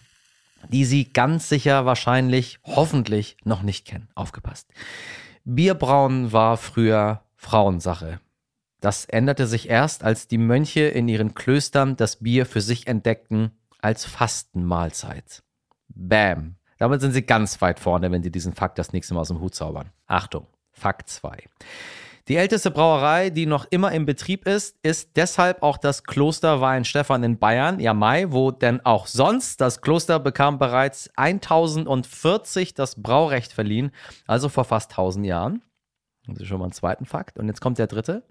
die 0.70 0.86
Sie 0.86 1.12
ganz 1.12 1.48
sicher 1.48 1.84
wahrscheinlich, 1.84 2.58
hoffentlich 2.64 3.36
noch 3.44 3.62
nicht 3.62 3.84
kennen. 3.84 4.08
Aufgepasst. 4.14 4.68
Bierbrauen 5.48 6.32
war 6.32 6.56
früher 6.56 7.22
Frauensache. 7.36 8.18
Das 8.80 9.04
änderte 9.04 9.46
sich 9.46 9.68
erst, 9.68 10.02
als 10.02 10.26
die 10.26 10.38
Mönche 10.38 10.80
in 10.80 11.06
ihren 11.06 11.34
Klöstern 11.34 11.96
das 11.96 12.16
Bier 12.16 12.46
für 12.46 12.60
sich 12.60 12.88
entdeckten 12.88 13.52
als 13.78 14.04
Fastenmahlzeit. 14.04 15.44
Bam. 15.88 16.56
Damit 16.78 17.00
sind 17.00 17.12
sie 17.12 17.22
ganz 17.22 17.62
weit 17.62 17.78
vorne, 17.78 18.10
wenn 18.10 18.24
sie 18.24 18.32
diesen 18.32 18.54
Fakt 18.54 18.76
das 18.76 18.92
nächste 18.92 19.14
Mal 19.14 19.20
aus 19.20 19.28
dem 19.28 19.40
Hut 19.40 19.54
zaubern. 19.54 19.92
Achtung, 20.08 20.48
Fakt 20.72 21.08
2. 21.08 21.44
Die 22.28 22.36
älteste 22.36 22.72
Brauerei, 22.72 23.30
die 23.30 23.46
noch 23.46 23.66
immer 23.70 23.92
im 23.92 24.04
Betrieb 24.04 24.48
ist, 24.48 24.76
ist 24.82 25.16
deshalb 25.16 25.62
auch 25.62 25.78
das 25.78 26.02
Kloster 26.02 26.60
Weinstefan 26.60 27.22
in 27.22 27.38
Bayern, 27.38 27.78
ja 27.78 27.94
Mai, 27.94 28.32
wo 28.32 28.50
denn 28.50 28.84
auch 28.84 29.06
sonst. 29.06 29.60
Das 29.60 29.80
Kloster 29.80 30.18
bekam 30.18 30.58
bereits 30.58 31.08
1040 31.14 32.74
das 32.74 33.00
Braurecht 33.00 33.52
verliehen, 33.52 33.92
also 34.26 34.48
vor 34.48 34.64
fast 34.64 34.90
1000 34.90 35.24
Jahren. 35.24 35.62
Das 36.26 36.38
ist 36.38 36.48
schon 36.48 36.58
mal 36.58 36.66
ein 36.66 36.72
zweiten 36.72 37.06
Fakt. 37.06 37.38
Und 37.38 37.46
jetzt 37.46 37.60
kommt 37.60 37.78
der 37.78 37.86
dritte 37.86 38.24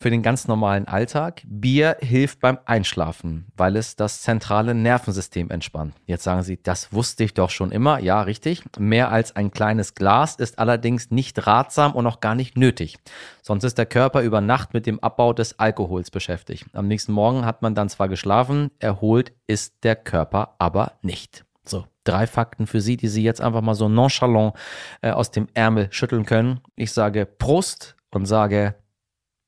für 0.00 0.10
den 0.10 0.22
ganz 0.22 0.46
normalen 0.46 0.86
Alltag. 0.86 1.42
Bier 1.46 1.96
hilft 2.00 2.40
beim 2.40 2.58
Einschlafen, 2.64 3.46
weil 3.56 3.76
es 3.76 3.96
das 3.96 4.22
zentrale 4.22 4.74
Nervensystem 4.74 5.50
entspannt. 5.50 5.94
Jetzt 6.06 6.24
sagen 6.24 6.42
Sie, 6.42 6.62
das 6.62 6.92
wusste 6.92 7.24
ich 7.24 7.34
doch 7.34 7.50
schon 7.50 7.72
immer. 7.72 7.98
Ja, 7.98 8.22
richtig. 8.22 8.62
Mehr 8.78 9.10
als 9.10 9.34
ein 9.34 9.50
kleines 9.50 9.94
Glas 9.94 10.36
ist 10.36 10.58
allerdings 10.58 11.10
nicht 11.10 11.46
ratsam 11.46 11.92
und 11.92 12.06
auch 12.06 12.20
gar 12.20 12.34
nicht 12.34 12.56
nötig. 12.56 12.98
Sonst 13.42 13.64
ist 13.64 13.78
der 13.78 13.86
Körper 13.86 14.22
über 14.22 14.40
Nacht 14.40 14.72
mit 14.72 14.86
dem 14.86 15.00
Abbau 15.00 15.32
des 15.32 15.58
Alkohols 15.58 16.10
beschäftigt. 16.10 16.66
Am 16.72 16.86
nächsten 16.86 17.12
Morgen 17.12 17.44
hat 17.44 17.62
man 17.62 17.74
dann 17.74 17.88
zwar 17.88 18.08
geschlafen, 18.08 18.70
erholt 18.78 19.32
ist 19.46 19.82
der 19.82 19.96
Körper 19.96 20.54
aber 20.58 20.92
nicht. 21.02 21.44
So, 21.64 21.86
Drei 22.04 22.26
Fakten 22.26 22.66
für 22.66 22.80
Sie, 22.80 22.96
die 22.96 23.08
Sie 23.08 23.22
jetzt 23.22 23.40
einfach 23.40 23.60
mal 23.60 23.74
so 23.74 23.88
nonchalant 23.88 24.54
äh, 25.02 25.10
aus 25.10 25.30
dem 25.30 25.48
Ärmel 25.52 25.88
schütteln 25.90 26.24
können. 26.24 26.60
Ich 26.76 26.92
sage 26.92 27.26
Prost 27.26 27.96
und 28.10 28.24
sage, 28.24 28.74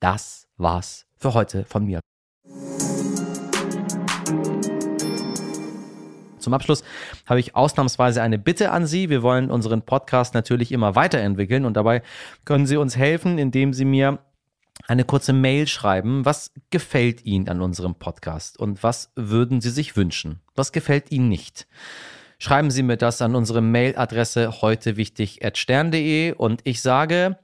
das 0.01 0.47
war's 0.57 1.05
für 1.15 1.33
heute 1.33 1.63
von 1.63 1.85
mir. 1.85 2.01
Zum 6.39 6.53
Abschluss 6.53 6.83
habe 7.27 7.39
ich 7.39 7.55
ausnahmsweise 7.55 8.21
eine 8.21 8.39
Bitte 8.39 8.71
an 8.71 8.87
Sie. 8.87 9.09
Wir 9.09 9.21
wollen 9.21 9.51
unseren 9.51 9.83
Podcast 9.83 10.33
natürlich 10.33 10.71
immer 10.71 10.95
weiterentwickeln 10.95 11.65
und 11.65 11.77
dabei 11.77 12.01
können 12.45 12.65
Sie 12.65 12.77
uns 12.77 12.97
helfen, 12.97 13.37
indem 13.37 13.73
Sie 13.73 13.85
mir 13.85 14.19
eine 14.87 15.05
kurze 15.05 15.33
Mail 15.33 15.67
schreiben. 15.67 16.25
Was 16.25 16.51
gefällt 16.71 17.23
Ihnen 17.25 17.47
an 17.47 17.61
unserem 17.61 17.95
Podcast 17.95 18.59
und 18.59 18.81
was 18.83 19.11
würden 19.15 19.61
Sie 19.61 19.69
sich 19.69 19.95
wünschen? 19.95 20.41
Was 20.55 20.71
gefällt 20.71 21.11
Ihnen 21.11 21.29
nicht? 21.29 21.67
Schreiben 22.39 22.71
Sie 22.71 22.81
mir 22.81 22.97
das 22.97 23.21
an 23.21 23.35
unsere 23.35 23.61
Mailadresse 23.61 24.61
heute 24.63 24.97
wichtig 24.97 25.41
stern.de 25.53 26.33
und 26.33 26.61
ich 26.63 26.81
sage, 26.81 27.37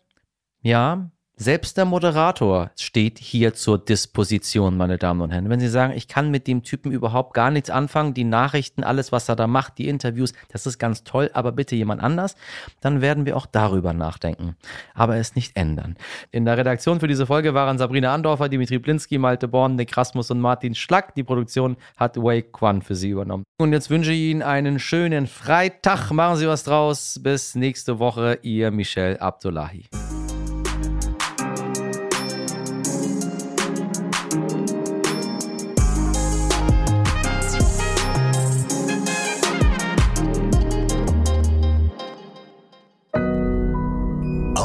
ja, 0.63 1.11
selbst 1.39 1.77
der 1.77 1.85
Moderator 1.85 2.71
steht 2.75 3.19
hier 3.19 3.53
zur 3.53 3.77
Disposition, 3.77 4.75
meine 4.75 4.97
Damen 4.97 5.21
und 5.21 5.29
Herren. 5.29 5.51
Wenn 5.51 5.59
Sie 5.59 5.69
sagen, 5.69 5.93
ich 5.95 6.07
kann 6.07 6.31
mit 6.31 6.47
dem 6.47 6.63
Typen 6.63 6.91
überhaupt 6.91 7.35
gar 7.35 7.51
nichts 7.51 7.69
anfangen, 7.69 8.15
die 8.15 8.23
Nachrichten, 8.23 8.83
alles, 8.83 9.11
was 9.11 9.29
er 9.29 9.35
da 9.35 9.45
macht, 9.45 9.77
die 9.77 9.87
Interviews, 9.87 10.33
das 10.49 10.65
ist 10.65 10.79
ganz 10.79 11.03
toll, 11.03 11.29
aber 11.33 11.51
bitte 11.51 11.75
jemand 11.75 12.01
anders, 12.01 12.35
dann 12.81 13.01
werden 13.01 13.27
wir 13.27 13.37
auch 13.37 13.45
darüber 13.45 13.93
nachdenken. 13.93 14.55
Aber 14.95 15.17
es 15.17 15.35
nicht 15.35 15.55
ändern. 15.55 15.95
In 16.31 16.45
der 16.45 16.57
Redaktion 16.57 16.99
für 16.99 17.07
diese 17.07 17.27
Folge 17.27 17.53
waren 17.53 17.77
Sabrina 17.77 18.15
Andorfer, 18.15 18.49
Dimitri 18.49 18.79
Blinski, 18.79 19.19
Malte 19.19 19.47
Born, 19.47 19.75
Nick 19.75 19.95
Rasmus 19.95 20.31
und 20.31 20.41
Martin 20.41 20.73
Schlack. 20.73 21.13
Die 21.13 21.23
Produktion 21.23 21.77
hat 21.97 22.17
Wei 22.17 22.41
Quan 22.41 22.81
für 22.81 22.95
Sie 22.95 23.09
übernommen. 23.09 23.43
Und 23.59 23.73
jetzt 23.73 23.91
wünsche 23.91 24.11
ich 24.11 24.21
Ihnen 24.21 24.41
einen 24.41 24.79
schönen 24.79 25.27
Freitag. 25.27 26.09
Machen 26.09 26.37
Sie 26.37 26.47
was 26.47 26.63
draus. 26.63 27.19
Bis 27.21 27.53
nächste 27.53 27.99
Woche. 27.99 28.39
Ihr 28.41 28.71
Michel 28.71 29.17
Abdullahi. 29.17 29.85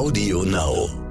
Audio 0.02 0.42
Now. 0.42 1.01